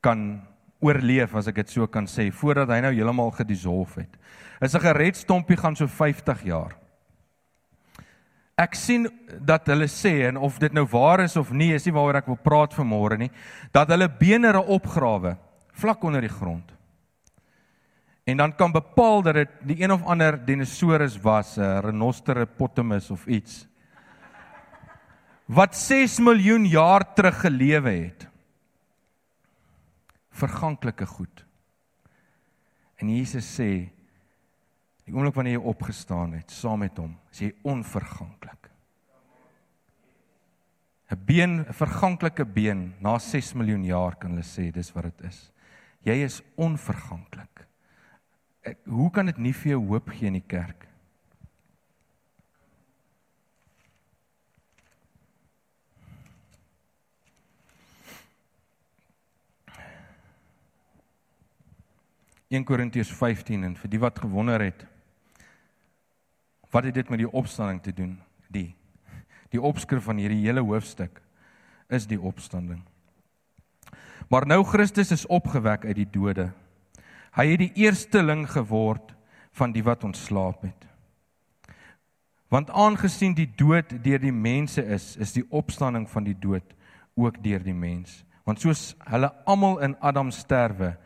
kan 0.00 0.42
oorleef 0.80 1.34
as 1.34 1.48
ek 1.48 1.54
dit 1.54 1.68
so 1.70 1.86
kan 1.86 2.06
sê 2.06 2.30
voordat 2.30 2.68
hy 2.68 2.80
nou 2.80 2.92
heeltemal 2.92 3.30
gedissolf 3.30 3.94
het. 3.96 4.16
'n 4.60 4.68
Sigaretstompie 4.68 5.56
gaan 5.56 5.76
so 5.76 5.86
50 5.86 6.44
jaar. 6.44 6.76
Ek 8.56 8.74
sien 8.74 9.08
dat 9.40 9.66
hulle 9.66 9.88
sê 9.88 10.28
en 10.28 10.36
of 10.36 10.58
dit 10.58 10.72
nou 10.72 10.86
waar 10.86 11.20
is 11.20 11.36
of 11.36 11.50
nie 11.50 11.72
is 11.74 11.86
nie 11.86 11.94
waaroor 11.94 12.16
ek 12.16 12.26
wil 12.26 12.36
praat 12.36 12.74
vanmôre 12.74 13.18
nie, 13.18 13.30
dat 13.72 13.88
hulle 13.88 14.08
beenere 14.08 14.62
opgrawe 14.62 15.36
vlak 15.72 16.04
onder 16.04 16.20
die 16.20 16.28
grond 16.28 16.72
en 18.24 18.36
dan 18.36 18.54
kan 18.54 18.72
bepaal 18.72 19.22
dat 19.22 19.34
dit 19.34 19.50
die 19.66 19.82
een 19.82 19.92
of 19.92 20.02
ander 20.02 20.38
dinosaurus 20.44 21.18
was, 21.20 21.56
'n 21.58 21.80
rhinoceros 21.82 23.10
of 23.10 23.26
iets 23.26 23.66
wat 25.46 25.76
6 25.76 26.18
miljoen 26.18 26.64
jaar 26.66 27.14
terug 27.14 27.40
gelewe 27.40 27.90
het. 27.90 28.28
Verganklike 30.30 31.06
goed. 31.06 31.44
En 32.96 33.08
Jesus 33.08 33.60
sê 33.60 33.90
die 35.04 35.14
oomblik 35.14 35.34
wanneer 35.34 35.58
jy 35.58 35.64
opgestaan 35.66 36.32
het 36.32 36.50
saam 36.50 36.78
met 36.78 36.96
hom, 36.96 37.16
is 37.32 37.38
jy 37.38 37.52
onverganklik. 37.62 38.70
'n 41.10 41.24
Been, 41.26 41.60
'n 41.60 41.72
verganklike 41.72 42.44
been 42.44 42.94
na 43.00 43.18
6 43.18 43.52
miljoen 43.54 43.84
jaar 43.84 44.16
kan 44.16 44.30
hulle 44.30 44.42
sê 44.42 44.70
dis 44.70 44.92
wat 44.94 45.04
dit 45.04 45.20
is. 45.28 45.52
Jy 46.02 46.24
is 46.24 46.42
onverganklik 46.56 47.66
hoe 48.84 49.10
kan 49.10 49.26
dit 49.26 49.38
nie 49.42 49.54
vir 49.54 49.74
jou 49.74 49.82
hoop 49.90 50.10
gee 50.14 50.30
in 50.30 50.38
die 50.38 50.46
kerk? 50.46 50.86
In 62.52 62.66
Korintiërs 62.68 63.10
15 63.16 63.64
en 63.64 63.74
vir 63.80 63.90
die 63.90 64.00
wat 64.00 64.18
gewonder 64.20 64.60
het 64.60 64.86
wat 66.72 66.86
het 66.88 66.94
dit 66.96 67.08
met 67.12 67.20
die 67.20 67.28
opstanding 67.28 67.82
te 67.84 67.92
doen? 67.92 68.14
Die 68.48 68.72
die 69.52 69.60
opskrif 69.60 70.06
van 70.06 70.16
hierdie 70.16 70.46
hele 70.46 70.62
hoofstuk 70.64 71.18
is 71.92 72.06
die 72.08 72.20
opstanding. 72.20 72.80
Maar 74.32 74.46
nou 74.48 74.62
Christus 74.64 75.10
is 75.12 75.26
opgewek 75.28 75.84
uit 75.84 75.98
die 75.98 76.08
dode 76.08 76.46
Hy 77.32 77.46
het 77.54 77.62
die 77.62 77.72
eersteling 77.84 78.44
geword 78.50 79.14
van 79.56 79.72
die 79.72 79.84
wat 79.84 80.04
ontslaap 80.04 80.66
het. 80.66 80.88
Want 82.52 82.70
aangesien 82.70 83.32
die 83.32 83.48
dood 83.56 83.94
deur 84.04 84.20
die 84.20 84.34
mense 84.34 84.84
is, 84.84 85.14
is 85.16 85.32
die 85.32 85.44
opstanding 85.48 86.04
van 86.10 86.26
die 86.26 86.36
dood 86.36 86.74
ook 87.16 87.38
deur 87.44 87.62
die 87.64 87.76
mens. 87.76 88.22
Want 88.44 88.60
soos 88.60 88.90
hulle 89.08 89.30
almal 89.48 89.78
in 89.86 89.96
Adam 90.04 90.32
sterwe, 90.34 90.96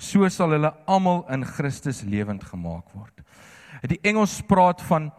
so 0.00 0.28
sal 0.32 0.54
hulle 0.56 0.72
almal 0.88 1.24
in 1.32 1.44
Christus 1.44 2.02
lewend 2.08 2.44
gemaak 2.48 2.88
word. 2.96 3.20
Die 3.84 4.00
Engels 4.06 4.40
praat 4.48 4.80
van 4.88 5.12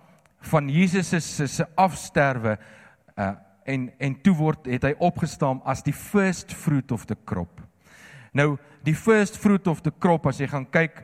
van 0.46 0.68
Jesus 0.70 1.10
se 1.10 1.48
se 1.48 1.66
afsterwe 1.74 2.58
uh, 3.18 3.32
en 3.66 3.88
en 3.98 4.16
toe 4.22 4.36
word 4.38 4.68
het 4.70 4.84
hy 4.86 4.92
opgestaan 5.02 5.62
as 5.66 5.82
die 5.82 5.94
first 5.94 6.54
fruit 6.54 6.92
of 6.94 7.08
the 7.10 7.18
crop. 7.26 7.65
Nou 8.36 8.56
die 8.86 8.96
first 8.96 9.40
fruit 9.42 9.68
of 9.72 9.82
the 9.82 9.94
crop 9.96 10.28
as 10.30 10.42
jy 10.42 10.50
gaan 10.52 10.68
kyk 10.70 11.02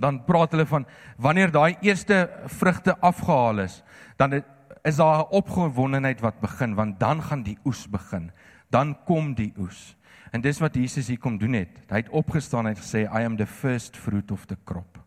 dan 0.00 0.20
praat 0.28 0.52
hulle 0.52 0.66
van 0.68 0.84
wanneer 1.20 1.50
daai 1.52 1.76
eerste 1.84 2.26
vrugte 2.58 2.94
afgehaal 3.04 3.64
is, 3.64 3.82
dan 4.20 4.42
is 4.86 4.96
daar 4.96 5.24
'n 5.24 5.32
opgewondenheid 5.34 6.20
wat 6.20 6.40
begin 6.40 6.74
want 6.74 7.00
dan 7.00 7.22
gaan 7.22 7.42
die 7.42 7.58
oes 7.64 7.86
begin. 7.88 8.30
Dan 8.70 8.96
kom 9.04 9.34
die 9.34 9.52
oes. 9.58 9.96
En 10.30 10.40
dis 10.40 10.58
wat 10.58 10.74
Jesus 10.74 11.08
hier 11.08 11.18
kom 11.18 11.38
doen 11.38 11.52
het. 11.52 11.68
Hy 11.88 11.96
het 11.96 12.08
opgestaan 12.08 12.66
en 12.66 12.76
gesê 12.76 13.06
I 13.06 13.24
am 13.24 13.36
the 13.36 13.46
first 13.46 13.96
fruit 13.96 14.30
of 14.30 14.46
the 14.46 14.56
crop. 14.64 14.98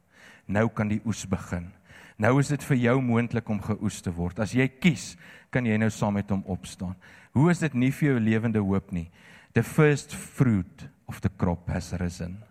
Nou 0.46 0.70
kan 0.70 0.88
die 0.88 1.02
oes 1.06 1.28
begin. 1.28 1.72
Nou 2.18 2.40
is 2.40 2.48
dit 2.48 2.64
vir 2.64 2.78
jou 2.78 3.02
moontlik 3.02 3.50
om 3.50 3.62
geoes 3.62 4.02
te 4.02 4.12
word. 4.12 4.40
As 4.40 4.52
jy 4.52 4.68
kies, 4.68 5.18
kan 5.50 5.66
jy 5.66 5.78
nou 5.78 5.90
saam 5.90 6.14
met 6.14 6.30
hom 6.30 6.44
opstaan. 6.46 6.96
Hoe 7.32 7.52
is 7.52 7.60
dit 7.60 7.74
nie 7.74 7.92
vir 7.92 8.10
jou 8.10 8.20
lewende 8.20 8.60
hoop 8.60 8.92
nie? 8.92 9.12
The 9.54 9.64
first 9.64 10.16
fruit 10.16 10.90
of 11.10 11.20
the 11.22 11.30
crop 11.30 11.68
has 11.70 11.92
risen. 12.00 12.44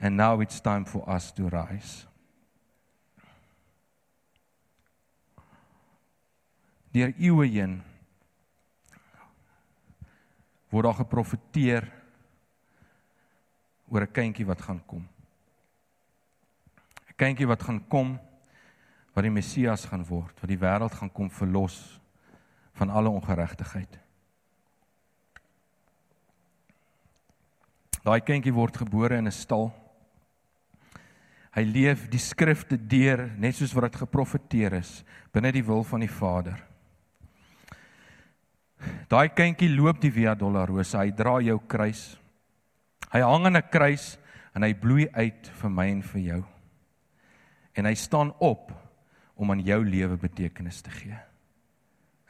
And 0.00 0.16
now 0.16 0.40
it's 0.40 0.60
time 0.60 0.84
for 0.84 1.08
us 1.08 1.32
to 1.38 1.48
rise. 1.48 2.04
Deur 6.92 7.12
eeue 7.20 7.46
heen 7.46 7.82
word 10.72 10.88
daar 10.88 10.98
geprofeteer 10.98 11.84
oor 13.88 14.02
'n 14.02 14.12
kindjie 14.12 14.46
wat 14.46 14.62
gaan 14.62 14.82
kom. 14.86 15.04
'n 17.08 17.16
Kindjie 17.16 17.46
wat 17.46 17.62
gaan 17.62 17.80
kom 17.88 18.18
wat 19.14 19.24
die 19.24 19.30
Messias 19.30 19.84
gaan 19.84 20.04
word, 20.04 20.40
wat 20.40 20.48
die 20.48 20.60
wêreld 20.60 20.92
gaan 20.92 21.12
kom 21.12 21.30
verlos 21.30 22.00
van 22.72 22.90
alle 22.90 23.08
ongeregtigheid. 23.08 23.98
Daai 28.06 28.20
kindjie 28.22 28.54
word 28.54 28.76
gebore 28.78 29.18
in 29.18 29.26
'n 29.26 29.34
stal. 29.34 29.72
Hy 31.56 31.64
leef 31.64 32.08
die 32.08 32.20
skrifte 32.22 32.76
deur 32.76 33.32
net 33.36 33.56
soos 33.56 33.74
wat 33.74 33.90
dit 33.90 34.00
geprofeteer 34.02 34.74
is 34.74 35.04
binne 35.32 35.50
die 35.52 35.64
wil 35.64 35.82
van 35.82 36.00
die 36.00 36.12
Vader. 36.12 36.62
Daai 39.08 39.28
kindjie 39.28 39.74
loop 39.74 40.00
die 40.00 40.10
Via 40.10 40.34
Dolorosa, 40.34 41.00
hy 41.00 41.10
dra 41.10 41.40
jou 41.40 41.58
kruis. 41.66 42.16
Hy 43.10 43.20
hang 43.20 43.46
aan 43.46 43.56
'n 43.56 43.70
kruis 43.70 44.18
en 44.54 44.62
hy 44.62 44.74
bloei 44.74 45.08
uit 45.12 45.48
vir 45.48 45.70
my 45.70 45.86
en 45.90 46.02
vir 46.02 46.20
jou. 46.20 46.44
En 47.74 47.84
hy 47.86 47.94
staan 47.94 48.32
op 48.38 48.72
om 49.34 49.50
aan 49.50 49.60
jou 49.60 49.84
lewe 49.84 50.16
betekenis 50.16 50.82
te 50.82 50.90
gee. 50.90 51.18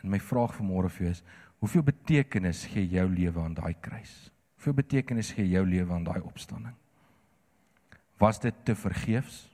En 0.02 0.10
my 0.10 0.18
vraag 0.18 0.54
vanmôre 0.54 0.88
vir 0.88 1.06
jou 1.06 1.10
is, 1.10 1.22
hoeveel 1.58 1.82
betekenis 1.82 2.66
gee 2.66 2.86
jou 2.88 3.08
lewe 3.08 3.40
aan 3.40 3.54
daai 3.54 3.74
kruis? 3.80 4.30
Hoeveel 4.66 4.82
betekenis 4.82 5.28
gee 5.30 5.46
jou 5.46 5.62
lewe 5.62 5.92
aan 5.94 6.02
daai 6.02 6.24
opstanding? 6.26 6.74
Was 8.18 8.40
dit 8.42 8.54
te 8.66 8.74
vergeefs? 8.74 9.44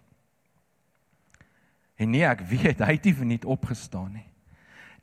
En 2.01 2.09
nee, 2.15 2.25
ek 2.25 2.41
weet 2.49 2.81
hy 2.81 2.95
het 2.95 3.05
nie 3.05 3.13
verniet 3.19 3.45
opgestaan 3.45 4.15
nie. 4.17 4.25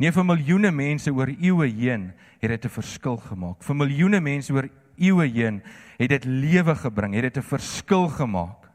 Nee, 0.01 0.09
vir 0.15 0.25
miljoene 0.25 0.71
mense 0.73 1.13
oor 1.13 1.29
eeue 1.29 1.69
heen 1.77 2.07
het 2.41 2.49
dit 2.49 2.65
'n 2.65 2.73
verskil 2.79 3.17
gemaak. 3.21 3.61
Vir 3.61 3.75
miljoene 3.75 4.19
mense 4.19 4.53
oor 4.53 4.69
eeue 4.97 5.29
heen 5.29 5.61
het 5.99 6.09
dit 6.09 6.25
lewe 6.25 6.75
gebring, 6.75 7.13
het 7.13 7.29
dit 7.29 7.37
'n 7.37 7.45
verskil 7.45 8.09
gemaak. 8.09 8.71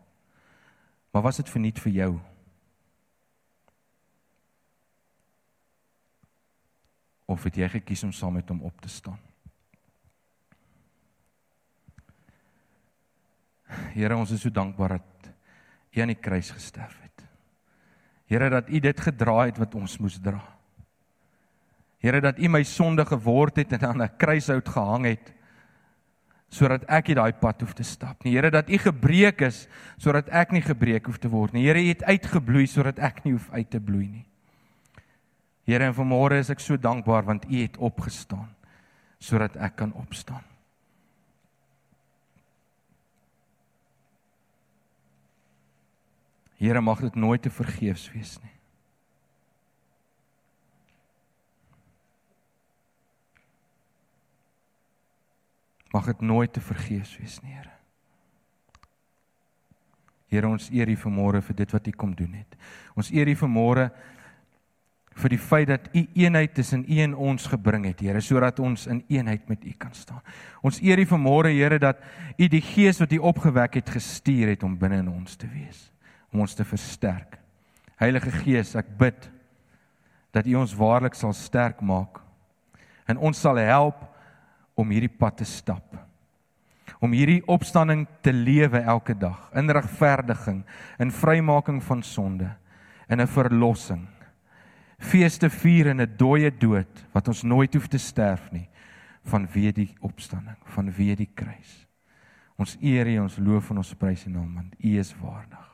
Maar 1.10 1.22
was 1.22 1.36
dit 1.36 1.50
verniet 1.50 1.80
vir 1.80 1.92
jou? 1.92 2.20
Of 7.26 7.42
het 7.42 7.56
jy 7.56 7.68
gekies 7.68 8.04
om 8.04 8.12
saam 8.12 8.32
met 8.32 8.48
hom 8.48 8.62
op 8.62 8.80
te 8.80 8.88
staan? 8.88 9.33
Here, 13.94 14.16
ons 14.16 14.32
is 14.34 14.42
so 14.42 14.50
dankbaar 14.50 14.98
dat 14.98 15.30
U 15.94 16.02
aan 16.02 16.10
die 16.10 16.18
kruis 16.18 16.50
gesterf 16.50 16.96
het. 17.02 17.22
Here 18.30 18.50
dat 18.50 18.68
U 18.68 18.80
dit 18.82 19.00
gedra 19.00 19.44
het 19.44 19.60
wat 19.62 19.74
ons 19.78 19.98
moes 20.02 20.18
dra. 20.22 20.40
Here 22.02 22.20
dat 22.20 22.38
U 22.38 22.50
my 22.50 22.64
sonde 22.66 23.04
geword 23.06 23.56
het 23.62 23.72
en 23.72 23.86
aan 23.86 24.02
'n 24.02 24.16
kruishout 24.18 24.68
gehang 24.68 25.06
het 25.06 25.32
sodat 26.54 26.84
ek 26.88 27.08
nie 27.08 27.14
daai 27.14 27.32
pad 27.32 27.60
hoef 27.60 27.74
te 27.74 27.82
stap 27.82 28.24
nie. 28.24 28.34
Here 28.34 28.50
dat 28.50 28.70
U 28.70 28.78
gebreek 28.78 29.40
is 29.40 29.68
sodat 29.98 30.28
ek 30.28 30.52
nie 30.52 30.62
gebreek 30.62 31.06
hoef 31.06 31.18
te 31.18 31.28
word 31.28 31.52
nie. 31.52 31.66
Here, 31.66 31.80
U 31.80 31.88
het 31.88 32.04
uitgebloei 32.04 32.66
sodat 32.66 32.98
ek 32.98 33.24
nie 33.24 33.32
hoef 33.32 33.50
uit 33.50 33.70
te 33.70 33.80
bloei 33.80 34.08
nie. 34.08 34.26
Here, 35.66 35.84
en 35.84 35.94
vanmôre 35.94 36.38
is 36.38 36.50
ek 36.50 36.60
so 36.60 36.76
dankbaar 36.76 37.24
want 37.24 37.44
U 37.50 37.62
het 37.62 37.76
opgestaan 37.76 38.50
sodat 39.18 39.56
ek 39.56 39.76
kan 39.76 39.92
opstaan. 39.92 40.44
Here 46.64 46.80
mag 46.80 47.00
dit 47.04 47.14
nooit 47.14 47.42
te 47.42 47.50
vergeefs 47.52 48.08
wees 48.14 48.38
nie. 48.40 48.54
Mag 55.92 56.08
dit 56.08 56.20
nooit 56.20 56.52
te 56.52 56.60
vergeefs 56.64 57.18
wees 57.20 57.36
nie, 57.44 57.52
Here. 57.52 57.70
Here, 60.32 60.48
ons 60.48 60.70
eer 60.72 60.90
U 60.90 60.96
vanmôre 61.04 61.44
vir 61.44 61.60
dit 61.60 61.76
wat 61.76 61.86
U 61.86 61.92
kom 61.94 62.16
doen 62.16 62.32
het. 62.40 62.56
Ons 62.98 63.12
eer 63.14 63.28
U 63.30 63.36
vanmôre 63.44 63.90
vir 65.14 65.30
die 65.30 65.38
feit 65.38 65.68
dat 65.70 65.86
U 65.94 66.00
eenheid 66.18 66.56
tussen 66.56 66.82
U 66.88 66.98
en 67.04 67.14
ons 67.14 67.46
gebring 67.52 67.86
het, 67.92 68.02
Here, 68.02 68.24
sodat 68.24 68.58
ons 68.64 68.88
in 68.90 69.04
eenheid 69.12 69.46
met 69.52 69.62
U 69.62 69.76
kan 69.78 69.94
staan. 69.94 70.24
Ons 70.64 70.80
eer 70.82 70.98
U 71.04 71.06
vanmôre, 71.12 71.52
Here, 71.54 71.78
dat 71.78 72.00
U 72.34 72.48
die 72.48 72.64
Gees 72.64 72.98
wat 73.04 73.12
U 73.12 73.20
opgewek 73.30 73.78
het 73.78 73.98
gestuur 74.00 74.56
het 74.56 74.66
om 74.66 74.78
binne 74.80 75.04
in 75.04 75.12
ons 75.12 75.36
te 75.38 75.46
wees, 75.52 75.92
om 76.34 76.42
ons 76.44 76.54
te 76.54 76.66
versterk. 76.66 77.38
Heilige 77.96 78.32
Gees, 78.42 78.74
ek 78.76 78.90
bid 78.98 79.30
dat 80.34 80.46
U 80.50 80.56
ons 80.58 80.74
waarlik 80.74 81.14
sal 81.14 81.32
sterk 81.32 81.80
maak 81.80 82.18
en 83.06 83.20
ons 83.22 83.38
sal 83.38 83.60
help 83.62 84.02
om 84.74 84.90
hierdie 84.90 85.12
pad 85.12 85.38
te 85.38 85.46
stap. 85.46 85.94
Om 86.98 87.12
hierdie 87.14 87.42
opstanding 87.46 88.06
te 88.24 88.32
lewe 88.32 88.80
elke 88.82 89.14
dag 89.14 89.46
in 89.54 89.70
regverdiging, 89.70 90.64
in 90.98 91.12
vrymaking 91.14 91.82
van 91.84 92.02
sonde, 92.02 92.50
in 93.08 93.20
'n 93.20 93.26
verlossing 93.26 94.08
feeste 95.04 95.50
vier 95.50 95.86
in 95.92 96.00
'n 96.00 96.16
dooie 96.16 96.50
dood 96.50 97.06
wat 97.12 97.28
ons 97.28 97.42
nooit 97.42 97.74
hoef 97.74 97.88
te 97.88 97.98
sterf 97.98 98.50
nie 98.52 98.68
vanweë 99.24 99.72
die 99.72 99.96
opstanding, 100.00 100.56
vanweë 100.64 101.16
die 101.16 101.30
kruis. 101.34 101.86
Ons 102.58 102.76
eer 102.80 103.06
U, 103.06 103.18
ons 103.18 103.38
loof 103.38 103.70
en 103.70 103.78
ons 103.78 103.94
prys 103.94 104.26
U 104.26 104.30
naam 104.30 104.54
want 104.54 104.74
U 104.78 104.98
is 104.98 105.14
waardig. 105.16 105.73